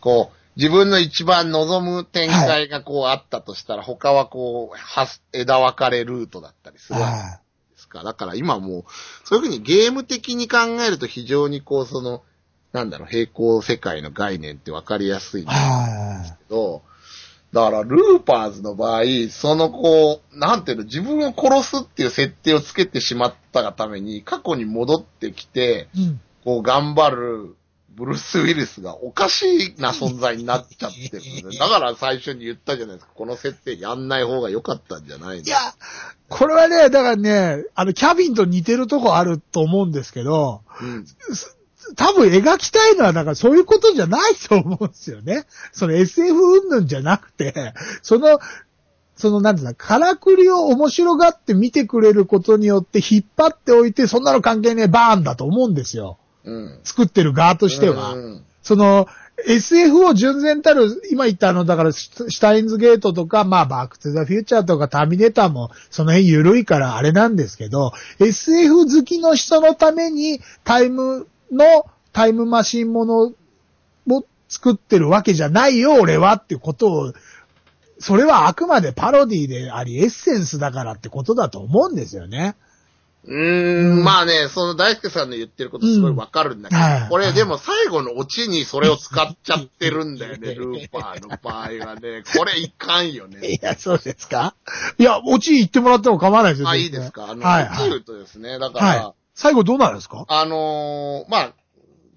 [0.00, 7.40] こう、自分の一番望む展開がこうあったとしたら、他はこう、はす枝分かれルートだったりするわけは
[7.72, 8.04] ですか。
[8.04, 8.84] だから今もう、
[9.24, 12.22] そういうふうにゲーム的に考えると非常にこう、その、
[12.72, 15.46] なんだろう、平行世界の概念って分かりやすいんい。
[15.46, 16.82] ですはけど、
[17.54, 26.02] だから、ルーパーズの場合、そのこう、なんていうの、自分を殺すっていう設定をつけてしまったがために、過去に戻ってきて、い。
[26.02, 26.20] うん。
[26.44, 27.56] こう、頑張る
[27.94, 33.12] ブルース・ウィルスがおかしいな存在になっちゃってるだから最初に言ったじゃないですか。
[33.14, 35.58] この設定やんない方が良かったんじゃないのいや、
[36.28, 41.06] これはね、だからね、あの、キャビンと似てるとこあると思うんですけど、うん。
[41.96, 45.44] 多分描きたいのは、だからそういうことじゃないと思うんですよね。
[45.72, 48.38] その SF 云々じゃなくて、 その、
[49.16, 56.18] その、なんていうの、からくりを面白がって見てくれることによって引っ張っておいて、そんなの関係ねえ、バーンだと思うんですよ。
[56.44, 56.80] うん。
[56.82, 58.14] 作ってる側としては。
[58.14, 59.06] うんその、
[59.46, 73.34] SF を純然たる、今言ったあの、だから、シュシュタインズゲートとか、まあ、バックトゥザフューチャーとかターミネーターも、その辺緩いからあれなんですけど、SF 好きの人のために、タイムの、タイムマシンものを
[74.48, 77.12] 作ってるわけじゃないよ、俺はっていうことを、
[77.98, 82.56] それはあくまでパロディであり、エッセンスだからってことだと思うんですよね。
[83.26, 92.22] うーん、まあね、その大輔さんの言ってることすごいわかるんだけど、うんはいこれでも最後のオチにそれを使っちゃってるんだよね、ルーパーの場合はね。
[92.36, 93.46] これいかんよね。
[93.48, 94.54] いや、そうですか？
[94.98, 96.68] いや、オチ言ってもらっても構わないですよ。
[96.68, 97.30] あ、いいですか？
[97.30, 97.90] あの、はい、はい。
[97.90, 99.23] うとですね、だから、はい。
[99.34, 100.24] 最後どうなるんですか？
[100.28, 101.54] あのーまあ、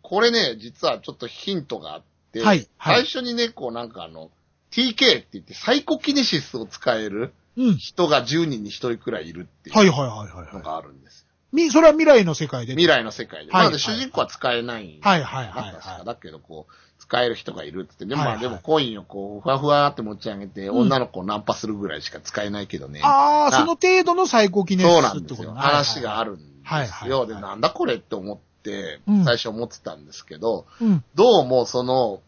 [0.02, 4.30] これね、実はちょっとヒントがあって、はいはい最初にね、こうなんかあの、
[4.72, 7.78] TK って言ってサイコキネシスを使えるうん。
[7.78, 11.26] 人が10人に1人くらいいるっていはいうはいはいはいのはがあるんです。
[11.52, 12.74] み、それは未来の世界で。
[12.74, 13.52] 未来の世界で。
[13.52, 15.00] はいなので主人公は使えない。
[15.02, 23.00] はいはいはいはだけど、こう、使える人がいるって言って、でもまあはいはいでもコインをこう、ふわふわって持ち上げて、うん女の子をナンパするぐらいしか使えないけどね。
[23.00, 23.04] い。
[23.04, 25.36] ああ、その程度の最高記念そう日なんですよ。
[25.36, 26.24] ってことね話があ。
[26.24, 26.57] るんで。
[26.68, 28.44] はいはいはいで、なんだこれって思って
[29.08, 31.02] うん、最初思ってたんですけど、うん。
[31.16, 32.22] どうもその、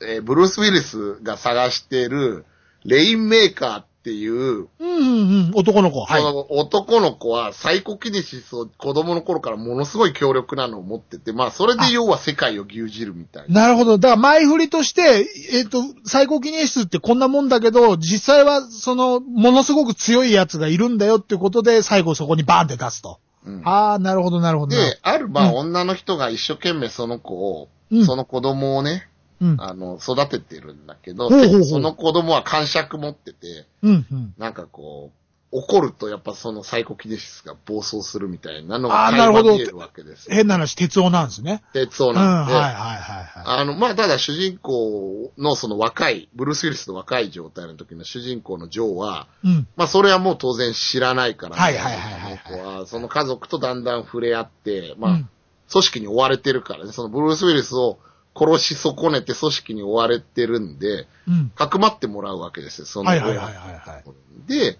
[0.00, 2.44] えーブルース・ウィリスが探している、
[2.84, 5.52] レインメーカーっていう、うんうんうん。
[5.54, 6.04] 男の子。
[6.04, 6.22] はい。
[6.48, 13.62] 男の子はサイコキネシスを子供の頃からものすごい強力なのを持ってて、まあそれで要は世界を牛耳るみたいな。
[13.62, 13.98] なるほど。
[13.98, 23.20] だから前振りとして、えっ、と、最高記念室ってこんなもんだけど、実際はその、ものすごく強いやつがいるんだよってことで、最後そこにバーンって出すと。
[23.48, 24.76] うんああ、なるほどなるほど。
[24.76, 29.08] で、あるまあうん女の人が一生懸命その子を、うんその子供をね、
[29.40, 29.56] うん。
[29.58, 31.30] あの、育ててるんだけど、
[31.64, 34.34] その子供は感触持ってて、うんうん。
[34.36, 35.18] なんかこう、
[35.50, 39.18] 怒るとやっぱそのサイコキネシスが暴走するみたいなのが見
[39.60, 40.34] えるわけですよ。
[40.34, 41.62] 変な話、鉄夫なんですね。
[41.72, 43.60] 鉄夫うん、なんで、はいはいはいはい。
[43.60, 49.66] あの、まあ、ただ主人公のその若い、ブルース・ウィリスの若い状態の時の主人公のジョーは、うん。
[49.76, 55.28] まあ、それはもう当然知らないから、はいはいはいはいはその家族とだんだん触れ合って、まあ、うん
[55.70, 57.98] 組織に追われてるからね、そのブルース・ウィリスを
[58.34, 61.50] 殺し損ねて組織に追われてるんで、うん。
[61.50, 64.04] かくまってもらうわけですよ、そのはいはいはいはいはい。
[64.48, 64.78] で、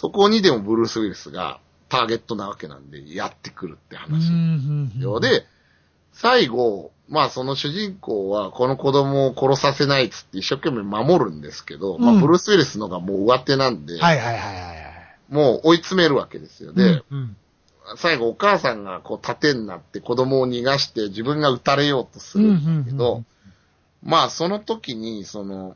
[0.00, 1.58] そこにでもブルース・ウィリスが
[1.88, 5.20] ターゲットなわけなんで、やってくるってうん話。
[5.20, 5.44] で、
[6.12, 14.88] 最後、まあその主人公はこの子供を殺させないっつって一生懸命守るんですけど、まあうんブルース・ウィリスのがもう上手なんで、はいはいはいはいはい。
[15.30, 16.72] もう追い詰めるわけですよ。
[16.72, 17.36] で、うんうん
[17.96, 23.24] 最後お母さんがこう盾になって子供を逃がして自分が撃たれようとするんだけど、
[24.02, 25.74] まあその時にその、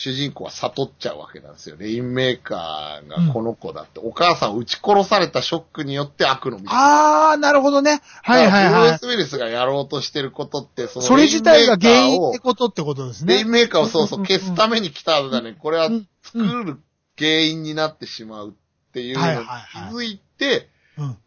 [0.00, 1.76] 主人公は悟っちゃうわけなんですよ。
[1.78, 8.00] レインメーカーがこの子だって、お母さんを撃ち殺されたショックによって悪の道ああ、なるほどね。
[8.22, 8.72] はいはいはい。
[8.72, 13.40] ブルース・ウィリスがやろうとしてることって、そのそれ自体が原因ってレことってことですね。
[13.40, 15.54] インメーカーをレインメーカーをそうそううん消すために来たんだね。
[15.58, 16.78] これはうん作る
[17.18, 20.64] 原因になってしまうっていうのにはいはいはい気づいて、うん。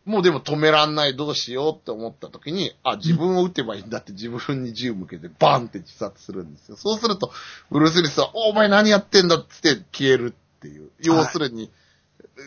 [0.06, 6.76] もうでも止めらんないどうしようって思った時に、あ、自分を撃てばいいんだって自分に銃向けてバンって自殺するんですよ。
[6.76, 7.32] そうすると、
[7.72, 10.90] ブルース・リスは、おお前何やってんだっつって消えるっていう。
[11.00, 11.72] 要するに、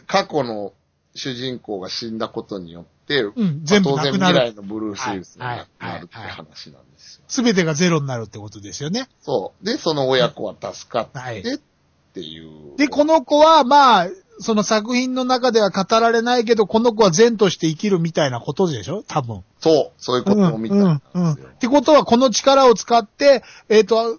[0.07, 0.73] 過去の
[1.15, 3.61] 主人公が死んだことによって、うん。
[3.65, 4.13] 全部当然。
[4.13, 7.25] 未来のブルース・リスにはいなるって話なんですよ。
[7.29, 9.09] すべてがゼロになるってことですよね。
[9.23, 9.65] そう。
[9.65, 11.59] で、その親子は助かはいってっ
[12.15, 12.77] ていう。
[12.77, 14.09] で、この子は、まあ、
[14.39, 19.03] その作品の中では語られないけど、この子は善として生きるみたいなことでしょ？
[19.07, 19.43] 多分。
[19.61, 24.19] そう、そういうことを見たんうんってことは、この力を使って、えっ、と、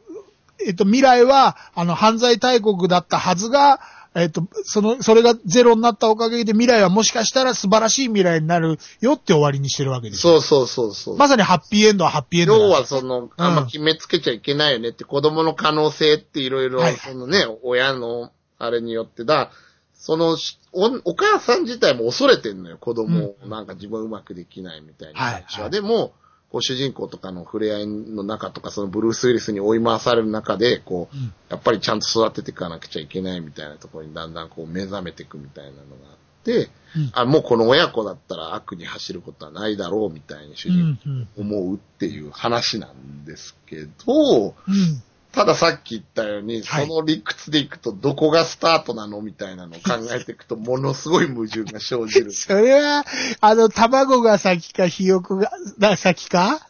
[0.66, 3.80] えっ、と、未来は、あの、犯罪大国だったはずが、
[4.16, 10.26] えっ、と、その、それがゼロになったおかげで未来はもしかしたら素晴らしい未来になるよって終わりにしてるわけです。
[10.26, 10.42] よ。
[10.42, 11.18] そうそうそうそう。
[11.18, 12.58] まさにハッピーエンドはハッピーエンド。
[12.58, 14.90] だ要はその、あんま決めつけちゃいけないよね。
[14.90, 19.52] って、子供の可能性っていろいろはい、そのね、親のあれによってだ、
[19.98, 20.38] その、
[20.72, 25.64] お、お母さん自体も恐れてんのよ、子供をなんか自分うまくできないみたいなはい話は。
[25.64, 26.14] はいでも、
[26.50, 41.28] こう主人公とかの触れ合いの中とか、そのブルース・ウィリスに追い回される中で、こう、うんやっぱりちゃんと育てていかなくちゃいけないみたいなところにだんだんこう目覚めていくみたいなのがあって、うんあ、もうこの親子だったら悪に走ることはないだろうみたいに主う人。
[41.36, 45.04] 公思うっていう話なんですけど、うん。
[45.32, 52.32] たださっき言ったように、はいその理屈でいくとどこがスタートなのみたいなのを考えていくと、ものすごい矛盾が生じる。
[52.34, 53.06] それは、
[53.42, 56.68] あの、卵が先か、ひよこが、が先か？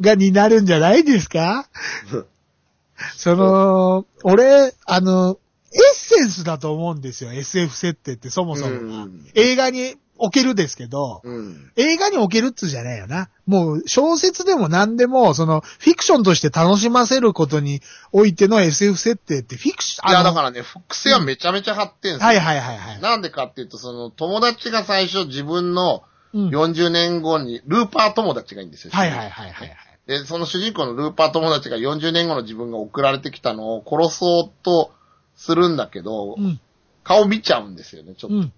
[0.00, 1.68] がになるんじゃないですか？
[3.16, 5.38] その、俺、あの、
[5.72, 8.70] エッセンスだと思うんですよ、SF 設定ってそもそも。
[8.70, 8.74] う
[9.08, 9.26] ん。
[9.34, 11.72] 映画におけるですけど、うん。
[11.76, 13.28] 映画におけるっつうじゃないよな。
[13.46, 17.80] もう小説でも何でも、その、フィクションとして楽しませることに
[18.12, 22.24] おいての SF 設定ってフィクション、いや、だからね、複製はめちゃめちゃ発展する。
[22.24, 23.00] はいはいはいはい。
[23.00, 26.02] なんでかっていうと、その、友達が最初自分の
[26.34, 28.90] うん40年後に、ルーパー友達がいいんですよ。
[28.92, 29.76] はいはいはいはいはい。
[30.06, 34.92] で、その主人公のルーパー友達が40年後の自分が送られてきたのを殺そうと
[35.34, 36.60] するんだけど、うん。
[37.04, 38.14] 顔見ちゃうんですよね。
[38.16, 38.52] ちょっと、うん。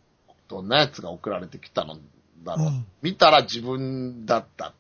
[0.49, 1.97] どんなやつが送られてきたの
[2.45, 2.67] だろう。
[2.69, 4.77] うん見たら自分だったって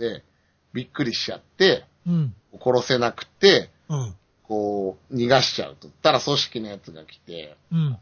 [0.00, 0.24] 言って、
[0.72, 2.34] びっくりしちゃって、うん。
[2.60, 4.14] 殺せなくて、うん。
[4.42, 5.88] こう、逃がしちゃうと。
[5.88, 7.98] たら組織のやつが来て、うん。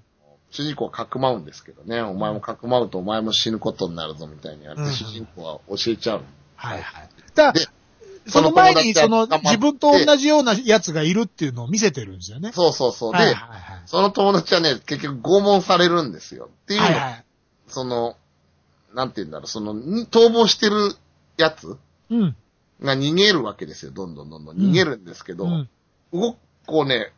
[0.50, 6.22] 主人公はかくまうんですけどね、お前もかくまうとお前も死ぬことになるぞみたいにやって、うん主人公は教えちゃう。
[6.56, 7.08] はいはい。
[8.26, 12.52] その前に、その、自分と同じようなやつがいるっていうのを見せてるんですよね。
[12.52, 13.12] そうそうそう。
[13.12, 13.82] で、はいはいはい。
[13.86, 16.48] その友達はね、結局拷問されるんですよ。
[16.64, 17.24] っていうの、はいはい。
[17.68, 18.16] その、
[18.94, 20.94] なんて言うんだろう、その、に逃亡してる
[21.36, 21.76] やつ
[22.10, 22.36] うん。
[22.80, 23.92] が逃げるわけですよ。
[23.92, 25.68] どんどんどんどんうん逃げるんですけど、うん。
[26.12, 27.12] 動く、こうね、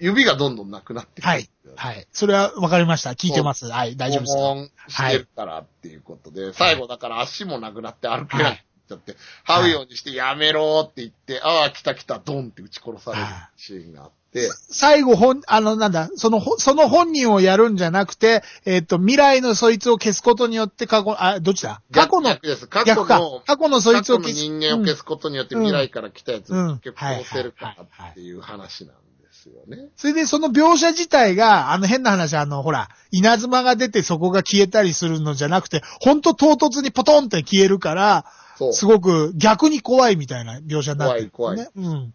[0.00, 1.28] 指がどんどんなくなってくる。
[1.28, 1.48] はい。
[1.76, 2.06] はい。
[2.12, 3.10] それはわかりました。
[3.10, 3.66] 聞いてます。
[3.66, 3.96] はい。
[3.96, 8.56] 大丈夫です拷か問してるからっていうことで、最後だから足もなくなって歩けなくなっ
[8.88, 13.24] ちゃって、這うようにしてやめろって言って、ああ、来た来た、ドンって撃ち殺される
[13.56, 21.80] シーンがあって、最後、本、あの、なんだ、その、ほその本人をやるんじゃなくて、えっ、と、未来のそいつを消すことによって過去、あ、どっちだ？
[21.92, 22.66] 過去の、逆です。
[22.66, 23.20] 過去逆か。
[23.20, 23.42] の、。
[23.46, 24.42] 過去のそいつを過去の消す。
[24.42, 26.68] 人間を消すことによってうん未来から来たやつうん。
[26.68, 29.07] を結局殺せるからっていう話なんで
[29.50, 29.88] すよね。
[29.96, 38.24] それでその描写自体が、あの変な話、あの、ほら、稲妻が出てそこが消えたりするのじゃなくて、ほんと唐突にポトンって消えるから。
[38.72, 41.30] すごく逆に怖いみたいな描写になってる、ね。
[41.32, 41.70] 怖い怖い。
[41.76, 42.14] うん。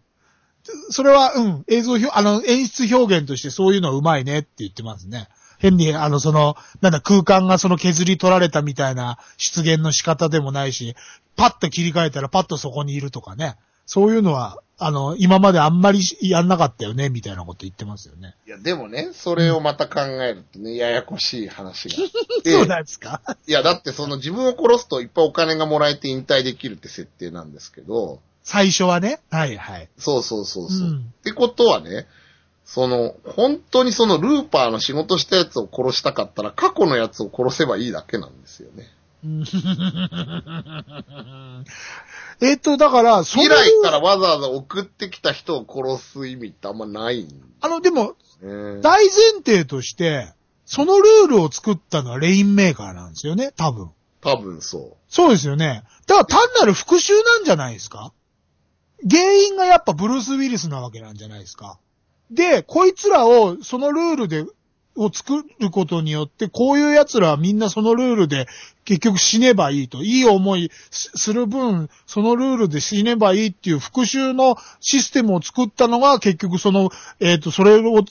[0.90, 5.28] それは、うん、映像表、あの、演出表現としてそういうのはうまいねって言ってますね。
[5.58, 10.94] 変に、あの、その、なんだ、空間がその削り取られたみたいな出現の仕方でもないし、
[11.36, 13.56] パッと切り替えたらパッとそこにいるとかね。
[13.86, 18.34] そういうのは、あの、今まであんまりやんなかったよね、みたいなこと言ってますよね。
[18.46, 21.94] いや、でもね、それをまた考えるとね、ややこしい話が。
[22.44, 23.20] そうなんですか？
[23.46, 29.20] いや、だってその自分を殺すといっぱいお金がもらえて引退できるって設定なんですけど、最初はね？
[29.30, 29.88] はいはい。
[29.96, 30.88] そうそうそうそう。
[30.88, 32.06] うんってことはね、
[32.66, 38.88] その、本当にそのルーパーの仕事したやつを殺したかったら過去のやつを殺せばいいだけなんですよね。
[39.24, 39.44] う ん
[42.40, 47.28] えっと、だから、その未来からわざわざ送ってきた人を殺す意味ってあんまないん
[47.60, 48.16] あの、でも。
[48.42, 49.12] 大前
[49.44, 50.32] 提として、
[50.66, 53.90] そのルールを作ったのはレインメーカーなんですよね、多分。
[54.20, 55.84] 多分そそうですよね。
[56.06, 58.12] だから単なる復讐なんじゃないですか？
[59.08, 61.78] 原因がやっぱブルース・ウィリスなわけなんじゃないですか。
[62.30, 64.44] で、こいつらをそのルールで、
[64.96, 68.46] を作ることによって、こういう奴らはみんなそのルールで
[68.84, 70.02] 結局死ねばいいと。
[70.02, 78.04] いい思いすする分、そのルールで死ねばいいっていう復讐のシステムを作ったのが結局その、えっ、と、それを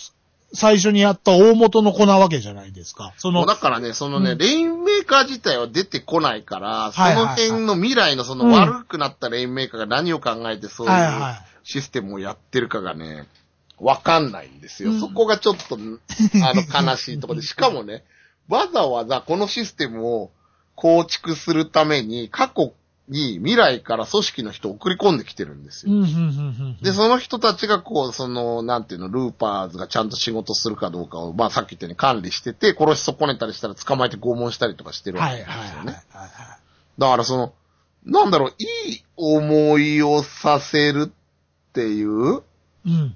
[0.54, 3.13] 最初にやった大元の子なわけじゃないですか。
[3.17, 11.54] そのう、だからね、そのね、うんレインメーカー自体は出てこないから、そのはいはいはい辺の未来のそのうん悪くなったレインメーカーが何を考えてそういうはいはい。
[11.63, 13.27] システムをやってるかがね、
[13.84, 14.92] わかんないんですよ。
[14.92, 17.46] うんそこがちょっと、 あの、悲しいところで。
[17.46, 18.04] しかもね、
[18.48, 20.31] わざわざこのシステムを
[20.75, 22.73] 構築するために、過去
[23.10, 25.94] に未来から組織の人を送り込んできてるんですよ。
[26.81, 36.04] で、その人たちがこう、その、なんていうの、ルーパーズがちゃんと仕事するかどうかを、まあさっき言ったように管理してて、殺し損ねたりしたら捕まえて拷問したりとかしてるわはい、けではい、はいすよね。
[36.12, 36.29] はい。
[36.98, 37.54] だからその、
[38.06, 42.42] なんだろう、いい思いをさせるっていう、
[42.86, 43.15] うん。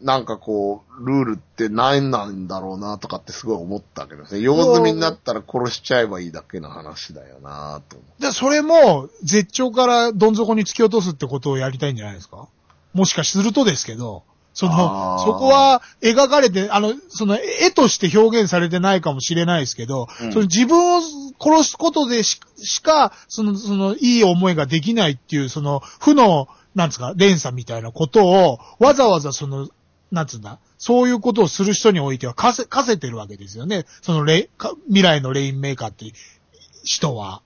[0.00, 4.38] なんかこう、ルールって何なんだろうなとかってすごい思ったけどね。
[4.38, 7.96] 用済みになったら殺しちゃえばいいだけの話だよなと。
[8.20, 12.46] で、それも、絶頂からどん底に突き落とすってことをやりたいんじゃないですか？
[12.94, 14.22] もしかするとですけど、
[14.54, 21.00] そのそこは描かれて、あの、その、絵として表現されてないかもしれないですけど、うんその自分を
[21.40, 29.68] 殺すことでししか、その、その、いい思いができないっていう、その、負の、なんですか、連鎖みたいなことを、わざわざその、
[30.10, 33.84] なんつうんだ、そういうことをする人においては課せ、課せてるわけですよね。
[34.02, 34.48] そのレ
[34.86, 36.06] 未来のレインメーカーって
[36.84, 37.42] 人は。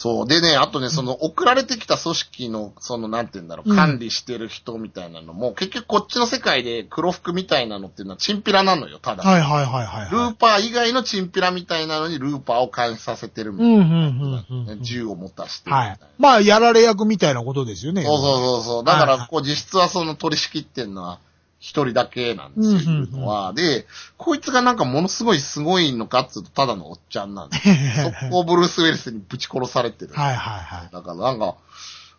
[0.00, 0.26] そう。
[0.26, 9.22] でね、あとね、その送られてきた組織の、その、なんて言うんだろう、うん管理してる人みたいなのも、結局こっちの世界で黒服みたいなのっていうのはチンピラなのよ、ただ。
[9.22, 10.34] はいはいはいはい、ルーはい。
[10.34, 14.72] パー以外のチンピラみたいなのにルーパーを監視させてるみたいうん、うん、うんうんな。
[14.72, 14.82] うん。
[14.82, 15.98] 銃を持たしてはい。
[16.18, 18.02] まあ、やられ役みたいなことですよね。
[18.02, 18.84] そうそうそうそう。
[18.84, 21.18] だかはいら、こう、実質はその取り仕切ってんのは、
[21.60, 23.52] 一人だけなんですよ、いるのは。
[23.52, 23.86] で、
[24.16, 27.74] こいつがなんかものすごいすごいのかっつうと、ただのおっちゃんなんですよ。
[28.18, 30.14] 速攻ブルース・ウェルスにぶち殺されてる。
[30.14, 30.88] はいはいはい。
[30.90, 31.56] だからなんか、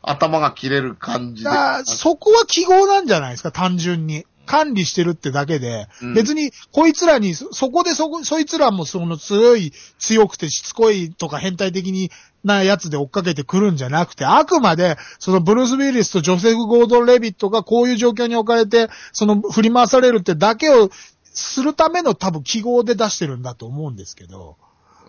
[0.03, 1.49] 頭が切れる感じで。
[1.85, 4.25] そこは記号なんじゃないですか、単純に。
[4.45, 12.11] 管理してるってだけで、うん別に、こいつらに、そそこでそこ、そいつらもその強い、強くてしつこいとか変態的に
[12.43, 20.89] なやつで追っかけてくるんじゃなくて、あくまで、そのブルース・ウィリスとジョセフ・ゴードン・レビットがこういう状況に置かれて、その振り回されるってだけを
[21.23, 24.57] するための多分記号で出してるんだと思うんですけど。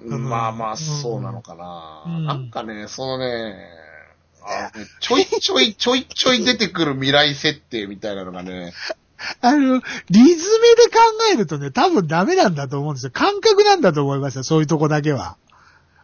[0.05, 2.05] うんまあまあ、そうなのかな。
[2.07, 3.69] うんなんかね、そのね、
[4.45, 8.73] あのねちょいちょい、ちょいちょい出てくる未来設定みたいなのがね、
[9.41, 9.81] あの、
[10.11, 11.01] リズムで考
[11.33, 13.13] えるとね、多分ダメなんだと思うんですよ。
[13.13, 15.37] 感覚なんだと思いますよ、そういうとこだけは。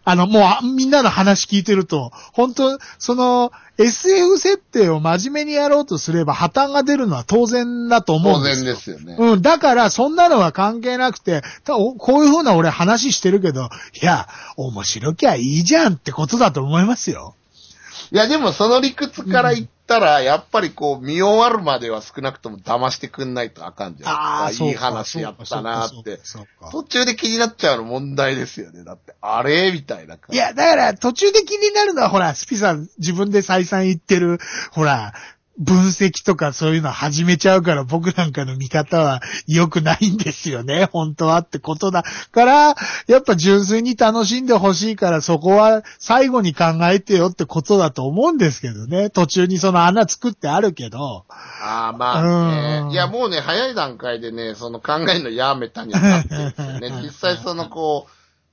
[0.04, 8.64] あの、もうあ、みんなの話聞いてると、本当その、SF 設定を真面目にやろうとすれば破綻が出るのは当然だと思当うんですよ。
[8.64, 9.16] 然ですよね。
[9.18, 13.68] うん、だから、そんなのは関係なくて、たおこういう風な俺話してるけど、
[14.00, 17.36] いや、面白きゃいいじゃんってことだと思いますよ。
[18.10, 24.10] いや、でもその理屈から言ったら、やっぱりこう、見終わるまでは少なくとも騙してくんないとあかんじゃん。
[24.10, 26.20] ああ、いい話やったなーって。
[26.70, 28.84] 途中で気になっちゃうの問題ですよね。
[28.84, 29.72] だって、あれ？
[29.72, 30.36] みたいな感じ。
[30.36, 34.38] いや、だから途中で気になるのは、ほら、スピさん自分で再三言ってる、
[34.70, 35.14] ほら、
[35.58, 40.88] 分析とかそういうの始めちゃうから僕なんかの見方は良くないんですよね。
[40.92, 42.74] 本当はってことだから、
[43.08, 49.10] やっぱ純粋に楽しんでほしいからそこは最後に考えてよってことだと思うんですけどね。
[49.10, 51.24] 途中にその穴作ってあるけど。
[51.28, 52.92] ああ、まあうんね。
[52.92, 56.90] いや、もうね、早い段階でね、その考えるのやめたにはなってるんですよね。
[57.02, 58.06] 実際そのこ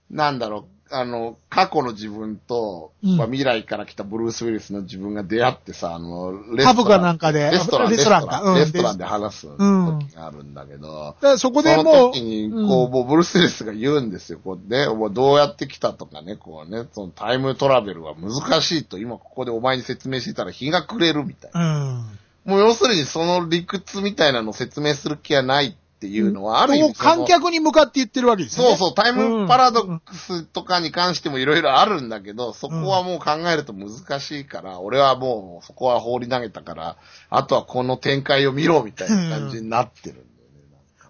[0.09, 14.39] う、なんだろう、あの、過去の自分と、うんまあ、未来から来たブルース・ウィリスの自分が出会ってさ、あの、レパブかなんかでレストラン、レストランかうんレストランで話す時があるんだけど、だからそこでそもう、の時に、こう、うんもうブルース・ウィリスが言うんですよ。
[14.43, 22.05] こうね、もうどうやって来たとかね、こうね、そのタイムトラベルは難しいと、今ここでお前に説明してたら日が暮れるみたいな。
[22.45, 22.51] うん。
[22.51, 25.75] もう要するにその理屈みたいなのを説明する気はない
[26.05, 28.77] っていうのは、ある意もう味観客に向かって言ってるわけですよね。
[28.77, 36.97] そうそう、タイムパラドックスとかに関してもいろいろあるんだけど、そこはもう考えると難しいから、俺はもうそこは放り投げたから、
[37.29, 40.25] あとはこの展開を見ろみたいな感じになってる。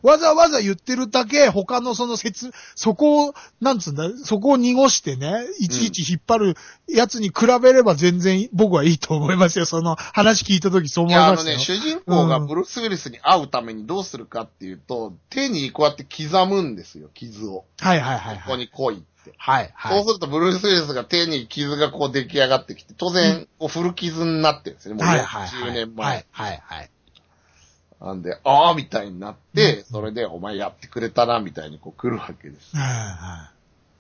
[0.05, 6.55] わざわざ言ってるだけ、他のその説、そこを、なんつうんだ、そこを濁してね、いちいち引っ張る
[6.87, 9.65] やつに比べれば全然僕はいいと思いますよ。
[9.65, 11.79] その話聞いたときそういや、あ思いましたよ。
[11.79, 17.65] のね、主人公がブルース・ウィリスに会うためにどうするかっていうと、手にこうやって刻むんですよ、傷を。
[17.79, 18.59] はいはいはいここはい。
[18.59, 19.33] に来いって。
[19.37, 19.97] はいはい。
[19.97, 25.03] そうすると、ブルース・ウィリスが手に傷がこう出来上がってきて、当然、こう古傷になってるんですよね。
[25.03, 25.71] もうはいはいはい。
[25.71, 26.05] 10年前。
[26.05, 26.89] はいはいはい。
[28.01, 32.75] なんで、ああ、みたいになって、それで、お前やってくれたな、みたいにこう来るわけです。
[32.75, 33.51] はいは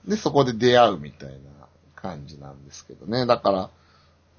[0.07, 1.35] で、そこで出会うみたいな
[1.95, 3.25] 感じなんですけどね。
[3.25, 3.69] だから、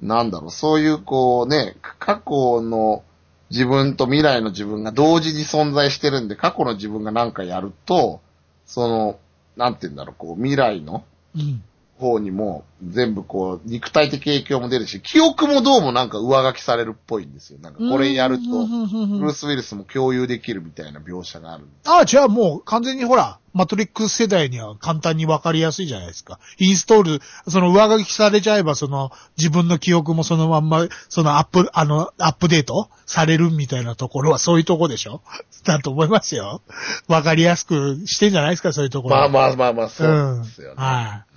[0.01, 3.03] なんだろう、そういうこうね、過去の
[3.51, 8.21] 自分と未来の自分が同時に存在してるんで、過去の自分がなんかやると、
[8.67, 9.19] その、
[9.57, 11.05] なんて言うんだろう、こう、未来の
[11.35, 11.43] い。
[11.43, 11.63] うん。
[11.99, 17.59] 方にも全部こう、肉体的影響も出るし、記憶もどうもなんか上書きされるっぽいんですよ。
[17.61, 26.39] なんかこれやると、ブルース・ウィルスも共有できるみたいな描写があるああ、じゃあもう完全にほら、マトリックス世代には簡単にわかりやすいじゃないですか。
[26.59, 35.23] インストール、その上書きされちゃえば、その自分の記憶もそのまんま、そのアップ、あの、アップデートされるみたいなところはそういうとこでしょ？
[35.65, 36.61] だと思いますよ。
[37.09, 39.17] わかりやすくしてんじゃないですか、そういうところ。
[39.17, 40.75] まあまあまあまあ、そうですよね。
[40.77, 40.85] うん。
[40.85, 41.36] はい。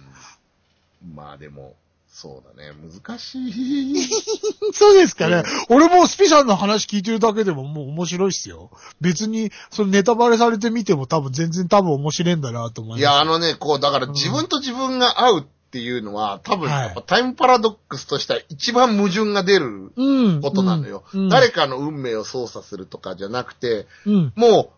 [1.03, 1.75] まあでも、
[2.11, 4.09] そうだね、難しい。
[4.73, 5.43] そうですかね。
[5.69, 8.71] 俺もスピさんの話聞いてるだけでももう面白いっすよ。
[8.99, 12.99] 別に、そのネタバレされてみても多分全然多分面白いんだなと思います。
[12.99, 20.41] いや、あのね、こう、だから自分と自分が会うっていうのは、多分、はいやっぱタイムパラドックスとしては一番矛盾が出るうん。
[20.41, 21.03] ことなのよ。
[21.13, 24.33] うん誰かの運命を操作するとかじゃなくて、うん。
[24.35, 24.73] も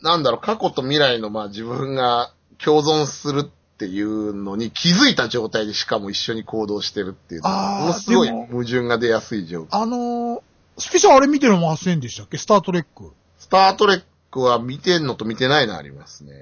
[0.00, 2.32] う、なんだろう、過去と未来のまあ自分が
[2.64, 3.50] 共存する
[3.80, 9.68] っていうのに気づいた状態でしかも一緒に行動してるっていうものすごい矛盾が出やすい状況。
[9.70, 10.40] あのー、
[10.76, 12.36] スピさんあれ見てませんでしたっけ？
[12.36, 13.10] スタートレック。
[13.38, 16.32] スタートレックは見てんのと見てないのありますね。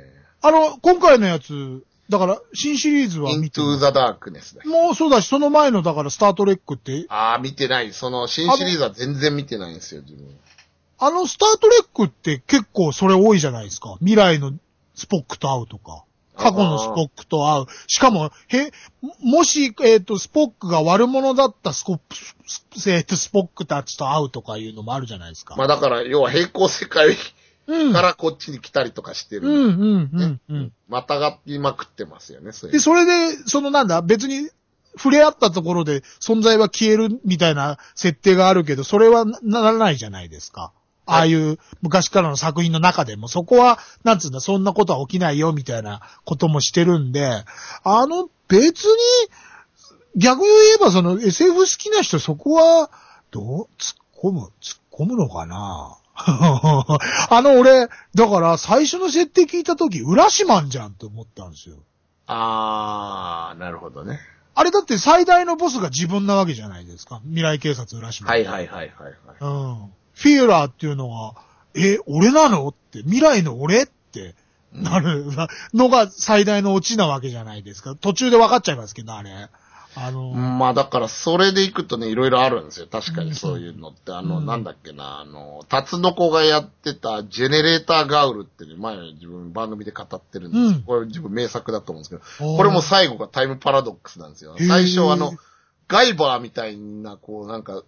[0.43, 4.65] あの、今回のやつ、だから、新シリーズは見て Into the Darkness だ。
[4.65, 7.93] もうそうだし、その前の、だから、スタートレックって、ああ、見てない。
[7.93, 10.27] その、新シリーズは全然見てないんですよ、自分。
[11.01, 13.97] あのスタートレックって結構それ多いじゃないですか。
[14.01, 14.53] 未来の
[14.97, 16.03] スポックと会うとか。
[16.39, 17.67] 過去のスポックと会う。
[17.89, 18.71] しかも、へ、
[19.21, 22.17] もし、えっ、と、スポックが悪者だったスコップ、
[22.79, 25.57] スえっ、と、スポックたちと会うとかいうのもあるじゃないですか。
[25.57, 27.17] まあだから、要は平行世界
[27.67, 27.93] うん。
[27.93, 29.47] からこっちに来たりとかしてる。
[29.47, 30.73] うん、うん、うん、うん。
[30.89, 34.49] またがりまくってますよね、そういうで、それで、そのなんだ、別に、
[34.97, 40.73] 触れ合ったところで存在は消えるみたいな設定があるけど、それはなならないじゃないですか。
[41.09, 47.45] ああいう昔からの作品の中でも、そこは、なんつうんだ、そんなことは起きないよ、みたいなこともしてるんで、
[47.83, 48.99] あの、別に、
[50.17, 52.91] 逆に言えばその SF 好きな人そこは、
[53.31, 55.97] どう、突っ込む、突っ込むのかな？
[56.19, 61.77] あの、俺、だから最初の設定聞いたとき、浦島んじゃんって思ったんですよ。
[62.27, 64.19] あー、なるほどね。
[64.55, 67.21] あれだって最大のボスが自分なわけじゃないですか。
[67.25, 68.29] 未来警察浦島。
[68.29, 69.15] はいはいはいはい、はい。
[69.41, 69.93] うん。
[70.19, 71.37] フィーラーっていうのは、
[71.77, 74.35] え、俺なのって、未来の俺って
[74.73, 75.27] なる
[75.73, 77.95] のが最大のオチなわけじゃないですか。
[77.95, 79.49] 途中で分かっちゃいますけど、あれ。
[79.95, 82.89] あの、まあだから、それでいくとね、いろいろあるんですよ。
[82.91, 84.13] 確かにそういうのって。
[84.13, 94.57] あの、うんなんだっけな、あの、タツノコがやってた、ジェネレーターガウルってね、前自分番組で語ってるんですようんこれ自分名作だと思うんですけど、これも最後がタイムパラドックスなんですよ。
[94.59, 95.33] 最初あの、
[95.87, 97.83] ガイバーみたいな、こう、なんか、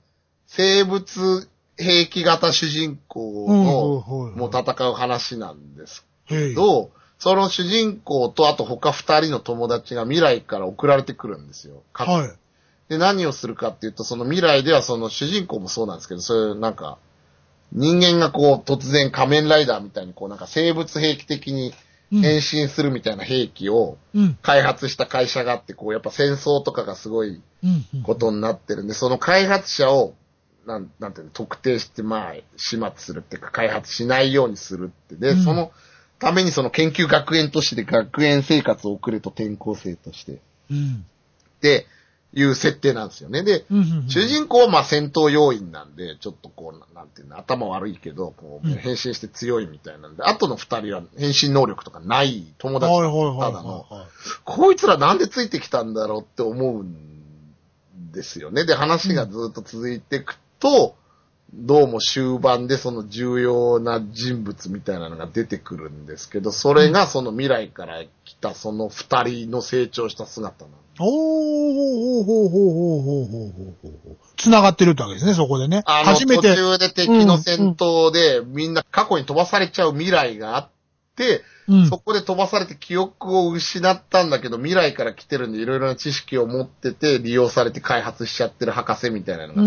[0.46, 1.48] 生物
[1.82, 11.82] 兵器型主人公うんの、もう戦う話なんですへいと、その主人公とあと他二人の友達が未来から送られてくるんですよ。
[11.92, 12.30] かはい。
[12.88, 16.98] で、何をするかっていうと、その未来ではその主人公もそうなんですけど、そういうなんか、
[17.72, 21.72] 人間がこう突然仮面ライダーみたいにこうなんか生物兵器的に
[22.12, 24.38] うん変身するみたいな兵器をうん。
[24.42, 27.40] 開発した会社があって、こうやっぱ戦争とかがすごい
[28.02, 30.14] ことになってるんで、その開発者を、
[30.66, 35.16] なん、なんていうの、特定して、まあ、始末するっていうか、開発しないようにするって。
[35.16, 35.72] で、うんその
[36.18, 40.38] ためにその研究学園都市で学園生活を送ると転校生として。
[40.70, 41.06] うん。
[41.56, 41.86] って
[42.34, 43.42] いう設定なんですよね。
[43.42, 44.08] で、うんうん。
[44.08, 54.06] 主人公はまあ戦闘要員なんで、ちょっとこう、なんていうの、頭悪いけど、こう、うん変身して強いみたいなんで、後の二人は変身能力とかない友達ただの、は
[54.44, 58.64] こいつらなんでついてきたんだろうって思うんですよね。
[58.64, 60.94] で、話がずっと続いていくと、
[61.52, 70.76] どうも終盤でその重要な人物みたいなのが出てくるんですけど、それがその未来から来たその二人の成長した姿なんい。
[71.00, 74.16] おー、ほうほうほうほうほうほうほうほう。
[74.36, 75.82] 繋がってるってわけですね、そこでね。
[75.86, 76.48] あの、初めて。
[76.50, 80.79] 途中で敵の戦闘で、みんな過去に飛ばされちゃう未来があって、
[81.68, 89.62] うんそこで飛ばされて記憶を失ったんだけど、未来から来てるんでいろいろな知識を持ってて、利用されて開発しちゃってる博士みたいなのが。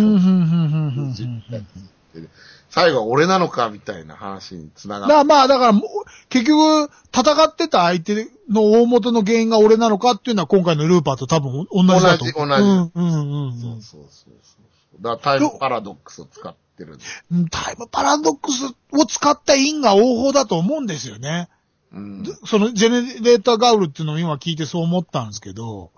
[2.69, 5.83] 最後は俺なのかみたいな話につながっだからまあ、だからもう、
[6.29, 12.47] 結局、戦ってた相手の大元の原因が俺なのかっていうのは今回のルーパーと多分同じだと思う。
[12.49, 14.63] 同じ同じうん、うん、うんそうそうそうそう。
[14.99, 17.03] だからタイムパラドックスを使ってるんで。
[17.31, 17.49] うん。
[17.49, 21.49] タイムパラドックスを使った因果応報だと思うんですよね。
[21.91, 22.23] うん。
[22.45, 25.91] そのジェネレーターガウルっていうのを今聞いてそう思ったんですけど、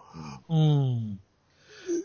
[0.49, 1.19] うん。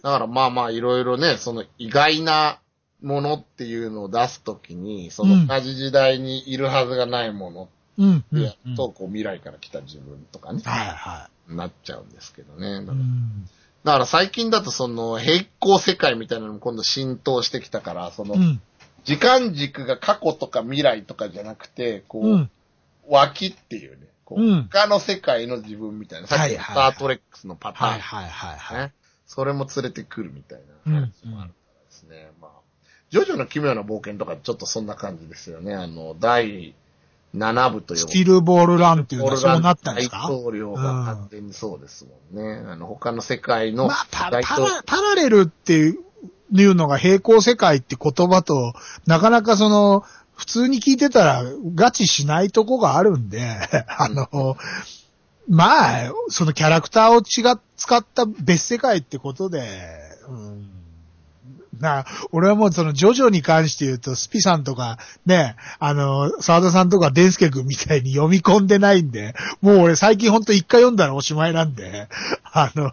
[0.03, 2.61] だからまあまあいろいろね、その意外な
[3.03, 7.69] ものっていうのを出すときに、その同じ時代にいるはずがないもの
[7.99, 8.25] うん。
[8.33, 12.77] やっと、こう未来から来た自分とかね、はいはなっちゃうんですけどね。
[12.77, 12.87] だい。
[12.87, 13.49] からうん。
[13.85, 18.61] だから最近だとその平行世界みたいなのも今度浸透してきたから、そのうん。
[19.05, 22.51] 時間軸が過去とか未来とかじゃなくて、こう、うん。
[23.09, 28.87] 脇っていうね、こう、うん他の世界の自分みたいな、さっきのスタートレックスのパターン、はいはいはいはい。
[28.87, 28.93] ね。
[29.27, 32.31] それも連れてくるみたいな話もあるからですね。
[32.41, 32.51] まあ、
[33.11, 35.75] ジョジョの奇妙な冒険とかちょっとそんな感じですよね。
[35.75, 36.75] あの、第
[37.35, 40.27] 7部というスティルボールランっていうのはそうなったんですか？
[40.29, 42.69] 大統領が勝手にそうですもんね。
[42.69, 44.41] あの、他の世界のまあ、パラ、
[44.85, 48.73] パラレルっていうのが平行世界って言葉と、
[49.07, 50.05] なかなかその、
[50.35, 53.43] 普通に聞いてたらガチしないとこがあるんで、
[53.87, 54.57] あの、
[55.49, 59.69] まあ、そのキャラクターを違っ、使った別世界ってことで、
[60.29, 60.71] うん
[61.81, 72.09] な、俺はもうそのジョジョに関して言うと、スピさんとか、ね、あの、沢田さんとかデンスケ君みたいに読み込んでないんで、もう俺最近ほんと一回読んだらおしまいなんで、
[72.45, 72.93] あの、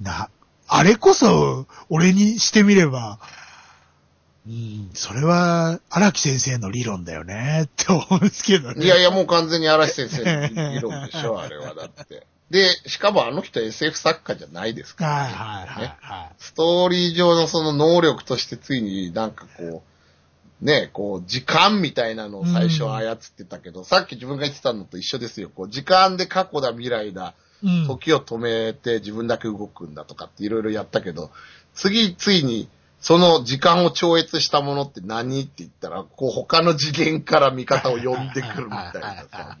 [0.00, 0.28] な、
[0.68, 3.18] あれこそ、俺にしてみれば、
[4.46, 8.84] うん、それは、荒木先生の理論だよね、って思うんですけどね。
[8.84, 12.26] いやいや、もう完全に嵐先生の理論でしょ、あれはだって。
[12.50, 16.34] で、しかもあの人 SF 作家じゃないですから、はいはいはいはい。
[16.38, 19.82] ストーリー上のその能力としてついになんかこ
[20.62, 25.50] う、ね、こう、時間みたいなのを最初操ってたけど、さっき自分が言ってたのと一緒ですよ。
[25.54, 27.86] こう、時間で過去だ未来だ、うん。
[27.86, 31.30] 時を止めて自分だけ動くんだとかっていろいろやったけど、
[31.74, 32.68] 次、ついに、
[33.00, 39.56] その時間を超越したものって何って言ったら、こう他の次元から味方を呼んでくるみたいなさ、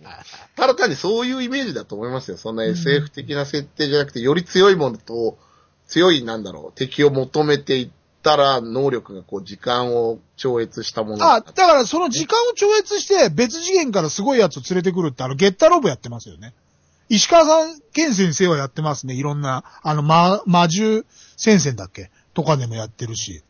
[0.56, 2.36] ただ単にそういうイメージだと思いますよ。
[2.36, 5.38] そんな SF 的な設定じゃなくて、より強いものと、
[5.86, 7.90] 強い、なんだろう、敵を求めていっ
[8.22, 16.54] たら、能力がこう時間を超越したものあ、だからその時間を超越して別次元からすごいやつを連れてくるってあの、ゲッタロボやってますよね。
[17.08, 19.14] 石川さん、ケン先生はやってますね。
[19.14, 21.04] いろんな、あの、ま、魔獣
[21.36, 22.10] 戦線だっけ？
[22.38, 23.42] とかでもやってるし。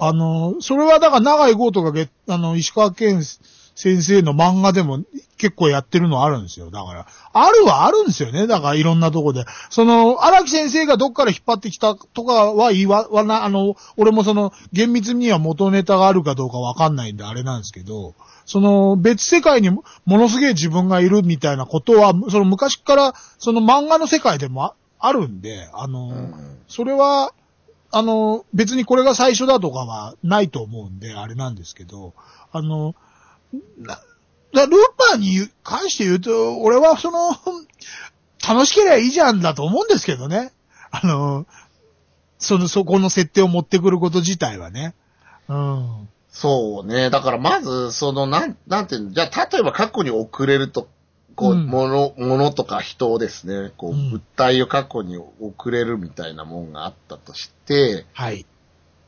[0.00, 5.04] あの、それはだから長井豪とかゲあの、石川健先生の漫画でも
[5.38, 6.72] 結構やってるのあるんですよ。
[6.72, 8.48] だから、あるはあるんですよね。
[8.48, 9.44] だからいろんなとこで。
[9.70, 18.14] その、荒木先生がどっから引っ張ってきたとかは言わわな、あの、俺もその、厳密には元ネタがあるかどうかわかんないんであれなんですけど、
[18.44, 27.34] その、別世界にもものすげえ自分がいるみたいなことは、その昔から、その漫画の世界でもああるんで、あの、うんそれは、
[27.92, 32.14] あの、別にこれが最初だとかはないと思うんで、あれなんですけど、
[32.50, 32.94] あの、
[33.78, 34.80] な、ルー
[35.10, 37.30] パーに関して言うと、俺はその、
[38.46, 40.52] 楽しければいいじゃんだと思うんですけどね。
[40.90, 41.46] あの、
[42.38, 44.94] その、そこの設定を持ってくること自体はね。
[45.48, 46.08] うん。
[46.30, 47.10] そうね。
[47.10, 50.88] だからまず、その、なん、なんていうの、じゃあ、例えば過去に送れると、
[51.36, 58.46] こう、うんもの、ものとか人をですね、こう、うん物体を過去に送れるみたいなもんがあったとして、はい。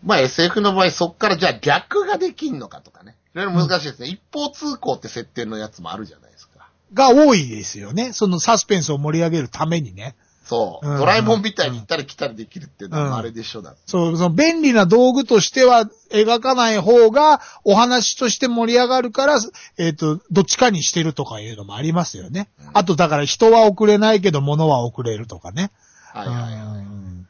[0.02, 3.16] まあ SF の場合、そっからじゃあ逆ができんのかとかね。
[3.34, 4.08] いろいろ難しいですね。
[4.08, 6.68] 一方通行って設定のやつもあるじゃないですか。
[6.92, 8.12] が多いですよね。
[8.12, 10.14] そのサスペンスを盛り上げるためにね。
[10.45, 10.88] そう。
[10.88, 13.80] うんドラえもんみたいに行ったり来たりできるっていうのうんはあれでしょだって。
[13.86, 19.40] そう、その便利な道具としては描かない方がお話として盛り上がるから、
[19.78, 22.49] えっ、と、どっちかにしてるとかいうのもありますよね。
[22.61, 25.70] うんあとだから人は送れないけど物は送れるとかね。
[26.12, 26.53] はいはいはい。
[26.53, 27.28] うん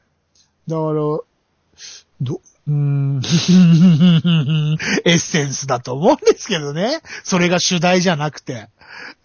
[0.67, 3.21] だから、ど、うーん、
[5.05, 7.03] エッセンスだと思うんですけどね。
[7.23, 8.69] それが主題じゃなくて。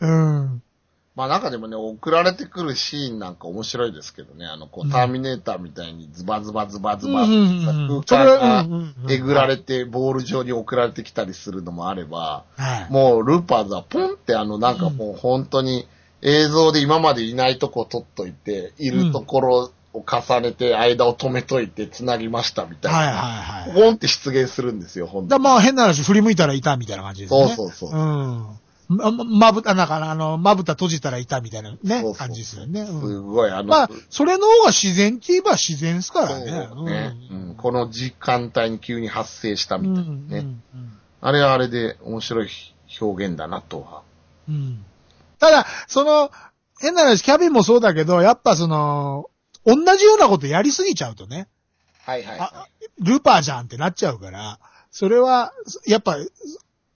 [0.02, 0.62] うん。
[1.20, 4.46] まあ中でもね、送られてくるシーンなんか面白いですけどね。
[4.46, 7.28] あの、こう、うんターミネーターみたいにズバズバズバズバ、
[8.08, 8.66] 空間が
[9.10, 12.94] えぐられて、ボール上に送られてきたりするのもあれば、はい。
[12.94, 15.90] もうルーパーズはポンってあの、なんかもう本当に
[16.22, 22.98] 映像で今までいないとこ撮っといて、いるところを重ねて間を止めといて繋ぎましたみたいな。
[22.98, 23.82] はいはいはい。
[23.84, 25.44] ポンって出現するんですよ、本当に。
[25.44, 27.48] だまあ変な話、振り向いたらいたみたいな感じですね。
[27.58, 28.60] そうそうそううん。
[28.90, 32.86] ま、まぶた、なんかあの、まぶた閉じたらいたみたいなね、そうそう感じですよね。
[32.86, 36.52] すうんごい、あの、まあ、それの方が自然って言えば自然ですからそうね。
[36.86, 39.92] ね、うんこの時間帯に急に発生したうん。
[39.92, 40.28] みたいなうん。
[40.28, 40.38] ね。
[40.74, 42.50] うんあれはあれで面白い
[43.02, 44.04] 表現だなとは。
[44.48, 44.86] うん。
[45.38, 46.32] ただ、その、
[46.80, 49.30] 変な話、キャビンもそうだけど、やっぱその、
[49.66, 51.50] 同じようなことやりすぎちゃうとね、
[52.06, 52.68] はいはい、あ
[53.00, 54.60] ルーパーじゃんってなっちゃうから、
[54.92, 55.52] それは、
[55.86, 56.18] やっぱ、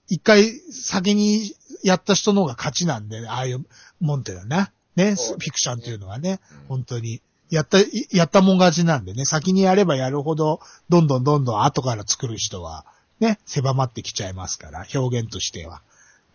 [0.08, 1.54] 一回先に
[1.84, 3.64] やった人の方が勝ちなんで、ああいう
[4.00, 4.72] もんっていうのはね。
[4.96, 7.20] ね、フィクションっていうのはね、うん本当に。
[7.50, 12.86] やった、いやったもん勝ちなんでね、先にやればやるほど、どんどんどんどん後から作る人は、
[13.20, 15.82] ね、狭まってきちゃいますから、表現としては。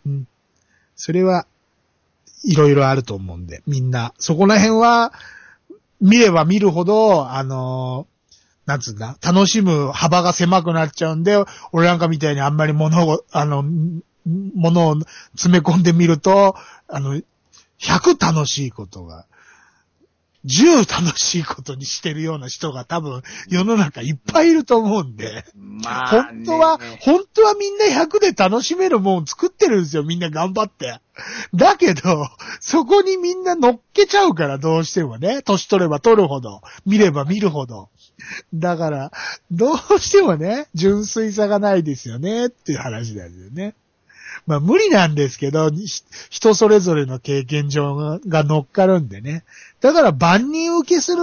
[0.05, 0.27] うん。
[0.95, 1.47] それは、
[2.43, 5.13] いろいろあると思うんで、みんな、そこら辺は、
[5.99, 8.19] 見れば見るほど、あのー
[8.69, 13.65] なんつうんだ、楽しむ幅が狭くなっちゃうんで、俺なんかみたいにあんまり物を、あの、
[14.29, 14.95] ん物を
[15.31, 16.55] 詰め込んでみると、
[16.87, 17.19] あの、
[17.79, 19.25] 100楽しいことが、
[20.45, 30.99] 10楽しいことにしてるような人が多分世の中いっぱいいると思うんで、ま本当は、本当はみんな100で楽しめるもん作ってるんですよ、みんな頑張って。
[31.53, 32.27] だけど、
[32.61, 35.41] そこにみんな乗っけちゃうから、どうしてもね。
[35.41, 37.89] 年取れば取るほど、見れば見るほど。
[38.53, 39.11] だから、
[39.51, 43.75] どうしてもね、純粋さがないですよね、っていう話なんですよね。
[44.49, 45.85] まあ無理なんですけど、ひ
[46.31, 49.43] 人それぞれの経験上がが乗っかるんでね。
[49.79, 51.21] だから万人受けする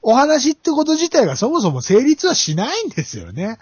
[0.00, 3.58] お話ってこと自体がそもそも成立はしないんですよね。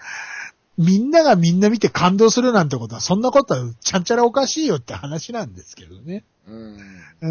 [0.77, 6.23] みんながみんな見て感動するなんてことは、そんなことはちゃんちゃらおかしいよって話なんですけどね。
[6.47, 6.77] うん。
[7.19, 7.27] う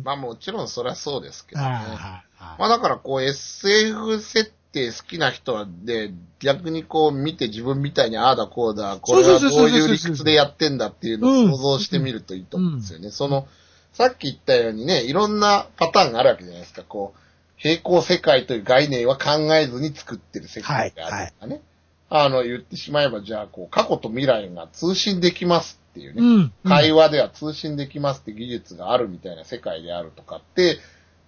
[0.00, 0.02] ん。
[0.02, 1.68] まあもちろんそりゃそうですけどね。
[1.68, 13.10] まあだからこう SF 設て好きな人はで、逆にこう見て自分みたいにああだこうだ、これはどういう理屈でやってんだっていうのうんを想像してみるといいと思うんですよね。
[13.10, 13.46] その、
[13.92, 16.82] さっき言ったようにね、いろんなパターンがあるわけじゃないですか。
[16.82, 17.20] こう、
[17.56, 21.62] 平行世界という概念は考えずに作ってる世界があるとかね。
[22.08, 26.22] あの、言ってしまえば、じゃあ、こう、過去と未来が通信できますっていうね。
[26.22, 26.52] うん。
[26.68, 30.78] 会話では通信できますって技術があるみたいな世界であるとかって、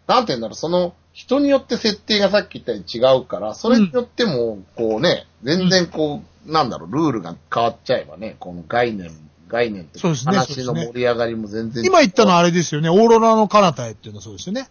[0.09, 9.11] なんて言うんだろう、その、人によって設定がさっき言ったように違うから、それによっても、こうね、全然こう、なんだろう、ルールが変わっちゃえばね、この概念、
[9.49, 12.41] 概念とそうですね話の盛り上がりも全然今言ったのはは。
[12.41, 12.89] あれですよね。
[12.89, 14.69] オーロラの彼方へっていうのはそうですよね。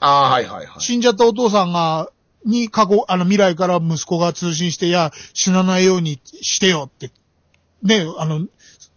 [0.00, 0.80] ああ、はいはいはい。
[0.80, 2.10] 死んじゃったお父さんが、
[2.44, 7.10] に過去、あの未来から息子が通信して、いや、死なないようにしてよって、
[7.82, 8.46] ね、あの、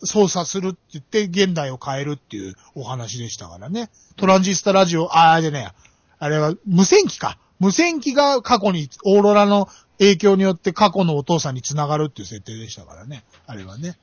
[0.03, 3.89] 操作するって言って現代を変えるっていうお話でしたからね。
[4.15, 5.71] トランジスタラジオ、ああ、じゃね。
[6.19, 7.37] あれは無線機か。
[7.59, 9.67] 無線機が過去に、オーロラの
[9.99, 13.23] 影響によって過去のお父さんに繋がるっていう設定でしたからね。
[13.47, 13.97] あれはね。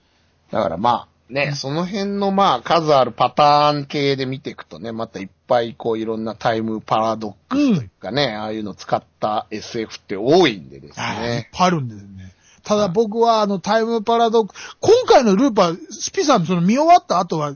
[0.51, 11.51] だからまあ、ね、その辺のまあ、数あるパターン系で見ていくとね、またいっぱいこういろんなタイムパラドックスというかね、ああいうの使った SF って多いんでですはいいっね。
[11.53, 12.33] ぱいあるんですね。
[12.67, 17.55] ただ僕はあのタイムパラドック今回のルーパー、スピさんその見終わった後は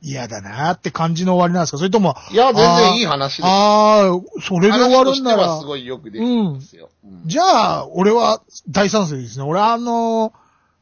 [0.00, 1.78] 嫌だなって感じの終わりなんですか？
[1.78, 3.46] それとも、いや、全然いい話です。
[3.46, 6.90] ああ、それで終わるんならす、ごいよくできてますよ。
[7.04, 7.42] うんじゃ
[7.80, 9.44] あ、俺は大賛成ですね。
[9.44, 10.32] 俺あの、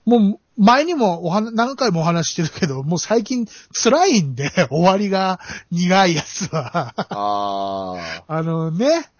[0.06, 5.38] もう前にもお話、何回もお話ししてるけど、もう最近辛いんで、 終わりが
[5.70, 6.94] 苦いやつは。
[6.96, 7.94] あ
[8.28, 8.34] あ。
[8.36, 9.10] あのね、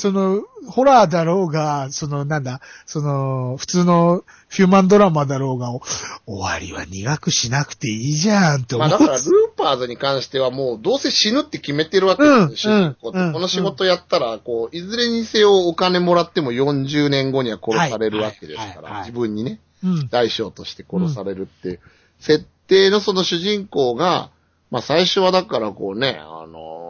[0.00, 5.82] その、ホラーだろうが、その、なんだ、その、普通のヒューマンドラマだろうが、お
[6.26, 8.88] 終わりは苦くしなくていいじゃんって思う。
[8.88, 19.60] まあだから、ルーパーズに関してはもう、どうせ死ぬって決めてるわけですよ、うん主人公ってうんこの仕事やったら、こう、いずれにせよお金もらっても40年後には殺されるわけですから、自分にね。
[19.84, 20.08] うん。
[20.08, 21.78] 大将として殺されるって、
[22.20, 24.30] 設定のその主人公が、
[24.70, 26.89] まあ最初はだからこうね、あのー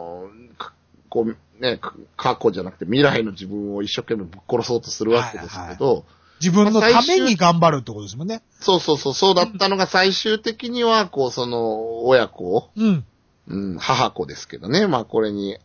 [1.11, 6.05] こうね、か過去じゃなくて未来の自分を一生懸命ぶっ殺そうとするわけですけど、
[6.39, 8.41] 自分のために頑張るってことですもんね。
[8.61, 13.05] そうそうそう、そうだったのが最終的には、こうその親子を、うん。
[13.47, 15.57] うん、母子ですけどね、まあこれに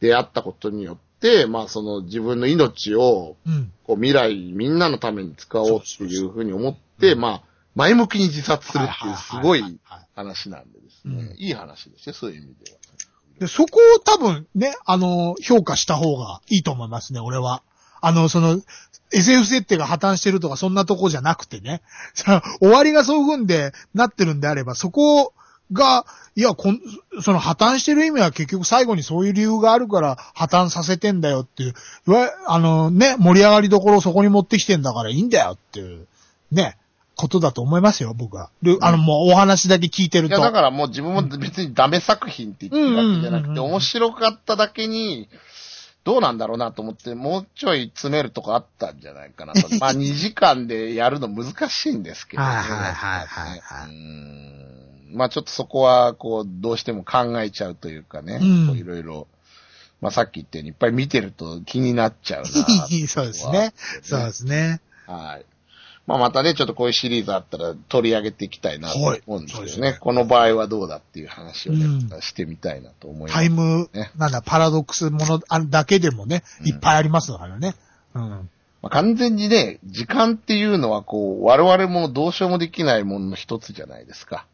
[0.00, 3.72] 出会ったことによって、まあその自分の命をうん。
[3.84, 7.42] こう未来みんなのために使おうっていうふうに思って、まあ、
[7.74, 9.78] 前向きに自殺するっていうすごい
[10.14, 11.14] 話なんでですね。
[11.30, 12.78] うんいい話ですよ、そういう意味では。
[13.38, 17.62] で、そこを多分ね、あの、評価した方がいいと思いますね、俺は。
[18.00, 18.60] あの、その、
[19.12, 21.82] SF 設定が破綻してるとかそんなとこじゃなくてね。
[22.60, 25.32] 終わりがそういう風んでなってるんであれば、そこ
[25.72, 26.04] が、
[26.36, 26.80] いや、こん、
[27.22, 31.74] その破綻してる意味は結局最後にそういう理由があるから破綻させてんだよっていう、
[32.46, 36.06] あのね、盛り上がりどころをそこに持ってきてんだからいいんだよっていう、
[36.50, 36.76] ね、
[37.16, 38.50] ことだと思いますよ、僕は。
[38.62, 40.36] ルあの、もうお話だけ聞いてると。
[40.36, 45.28] いや、だからもう自分も別にダメ作品って言ってるわけじゃなくて、面白かっただけに、
[46.04, 49.60] どうなんだろうなと思って、もうちょい詰めるとこあったんじゃないかなと。
[49.80, 52.48] まあ2時間でやるの難しいんですけどね。
[52.48, 54.84] はいはいはいはい
[55.14, 59.28] まあちょっとそこは、こう、どうしても考えちゃうというかね、いろいろ、
[60.00, 62.48] まあさっき言ったようにいっぱい見てると気になっちゃうな
[63.06, 63.72] そうですね。
[64.02, 64.80] そうですね。
[65.06, 65.46] はい。
[66.06, 69.72] まあまたね、ちょっとこういうシリーズあったら取り上げていきたいなとはい思うんですけどね。
[69.72, 73.34] そうですねこの場合はどうだっていう話をね、うんしてみたいなと思います。
[73.34, 77.74] タイムね、なんだ、パラドックスものあだけでもね、うんいっぱいありますからね。
[78.14, 78.50] うん。
[78.82, 84.46] まあ、完全にね、時間っていうのはこう、我々もどうしようもできないものの一つじゃないですか。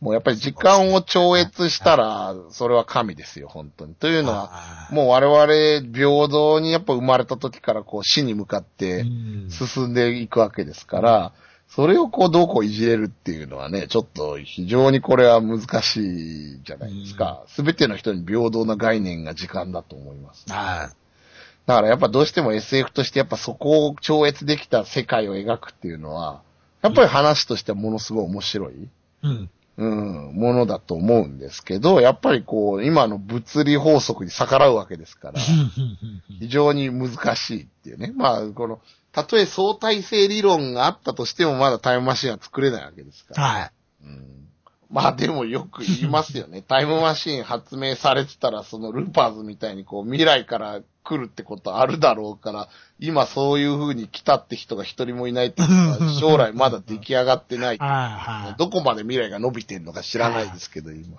[0.00, 3.94] もうやっぱり時間を超越したら、それは神ですよ、本当に。
[3.94, 9.04] というのは、もう我々平等にやっぱ生まれた時からこう死に向かってう
[9.46, 11.32] ん進んでいくわけですから、
[11.68, 17.44] それをこうどうこういじれるっていうのはね、ちょっと非常にこれは難しいじゃないですか。
[17.48, 20.44] すべての人に平等な概念が時間だと思います。
[20.50, 20.90] あ
[21.66, 26.42] だからやっぱどうしても SF としてやっぱそこを超越できた世界を描くっていうのは、
[26.82, 28.72] やっぱり話としてはものすごい面白い。
[28.74, 28.88] ー
[29.24, 29.50] うん。
[29.78, 35.40] うん、ものだと思うんですけど、やっぱりこう、今の物理法則に逆らうわけですから、
[36.40, 38.12] 非常に難しいっていうね。
[38.16, 38.80] まあ、この、
[39.12, 43.42] たとえ相対性理論があったとしてもまだタイムマシンは作れないわけですから。
[43.42, 43.72] はい。
[44.04, 44.45] うん
[44.90, 46.62] まあでもよく言いますよね。
[46.66, 52.68] タイムマシン発明されてたら、そのルーパーズみたいにこう未来から来るってことあるだろうから、
[53.00, 57.78] 今そういう風に来たって人が一人もいないってことは、 将来まだ出来上がってない。
[58.58, 61.18] どこまで未来が伸びてんのか知らないですけど、今。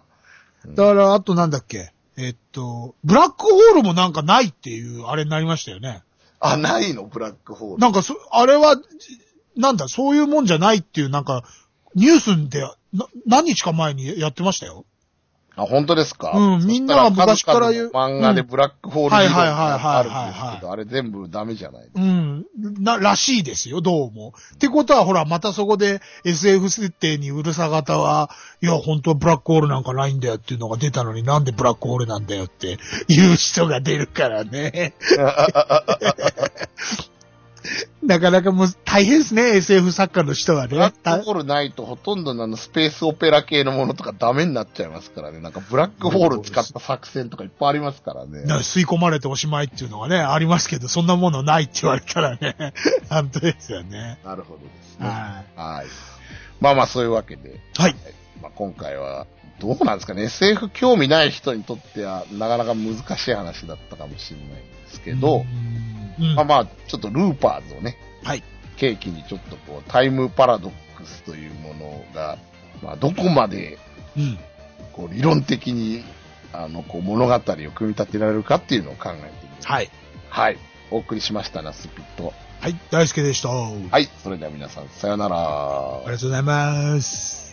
[0.76, 1.92] だから、あとなんだっけ？
[2.18, 6.04] えっと、ブラックホールもなんかないっていう、あれになりましたよね。
[6.40, 7.04] あ、ないの？
[7.04, 7.80] ブラックホール。
[7.80, 8.76] なんかそ、あれは、
[9.56, 11.44] なんだ、そういうもんじゃないっていう、なんか、
[11.96, 12.64] ニュースで、
[12.94, 14.86] な、何日か前にやってましたよ。
[15.60, 16.34] あ、本当ですか？
[16.36, 22.46] うんみんなは昔から言う漫画でブラックホール理論はいはいはいはいがあるんはいですけど、あれ全部ダメじゃないうん。
[22.84, 24.34] な、らしいですよ、どうも。
[24.54, 28.30] ってことは、ほら、またそこで SF 設定にうるさ方は、
[28.62, 32.78] いや、本当はブラックホールなんかないんだよっていうのが出たのになんでブラックホールなんだよって
[33.08, 34.94] いう人が出るからね。
[38.04, 40.70] なかなかもう大変ですね、SF 作家の人はね。
[40.70, 45.40] ブラックホールないとほとんどのあのスペースオペラ系のものとかダメになっちゃいますからね。
[45.40, 48.44] なんかブラックホール使った作戦とかいっぱいありますからね。
[48.44, 52.74] な吸い込まれておしまいっていうのがね、ありますけど、そんなものないって言われたらね、
[53.10, 54.20] 本当ですよね。
[54.24, 55.08] なるほどですね。
[55.08, 55.88] ははい。
[56.60, 57.60] まあまあそういうわけで。
[57.76, 57.96] はい。
[58.42, 59.28] まあ今回は、
[59.60, 60.24] どうなんですかね。
[60.24, 64.60] SF 興味ない人にとってはなかなか難しい話だったかもしれないんで
[64.92, 65.46] すけど、
[66.20, 68.44] うん、まあまあ、ちょっとルーパーズをね、はい。
[68.78, 72.38] 契機にちょっとこう、タイムパラドックスというものが、
[72.82, 73.78] まあどこまで、
[74.16, 74.40] うん。
[74.94, 76.04] こう、理論的に、
[76.54, 79.64] あの、こう、物語を組み立てられるかっていうのを考えてみる。
[79.64, 79.90] はい。
[80.30, 80.58] はい。
[80.90, 82.34] お送りしましたな、スピット。
[82.60, 83.50] はい、大輔でした。
[83.50, 84.10] あはい。
[84.24, 85.36] それでは皆さん、さよなら。
[86.06, 87.47] りがとうございます。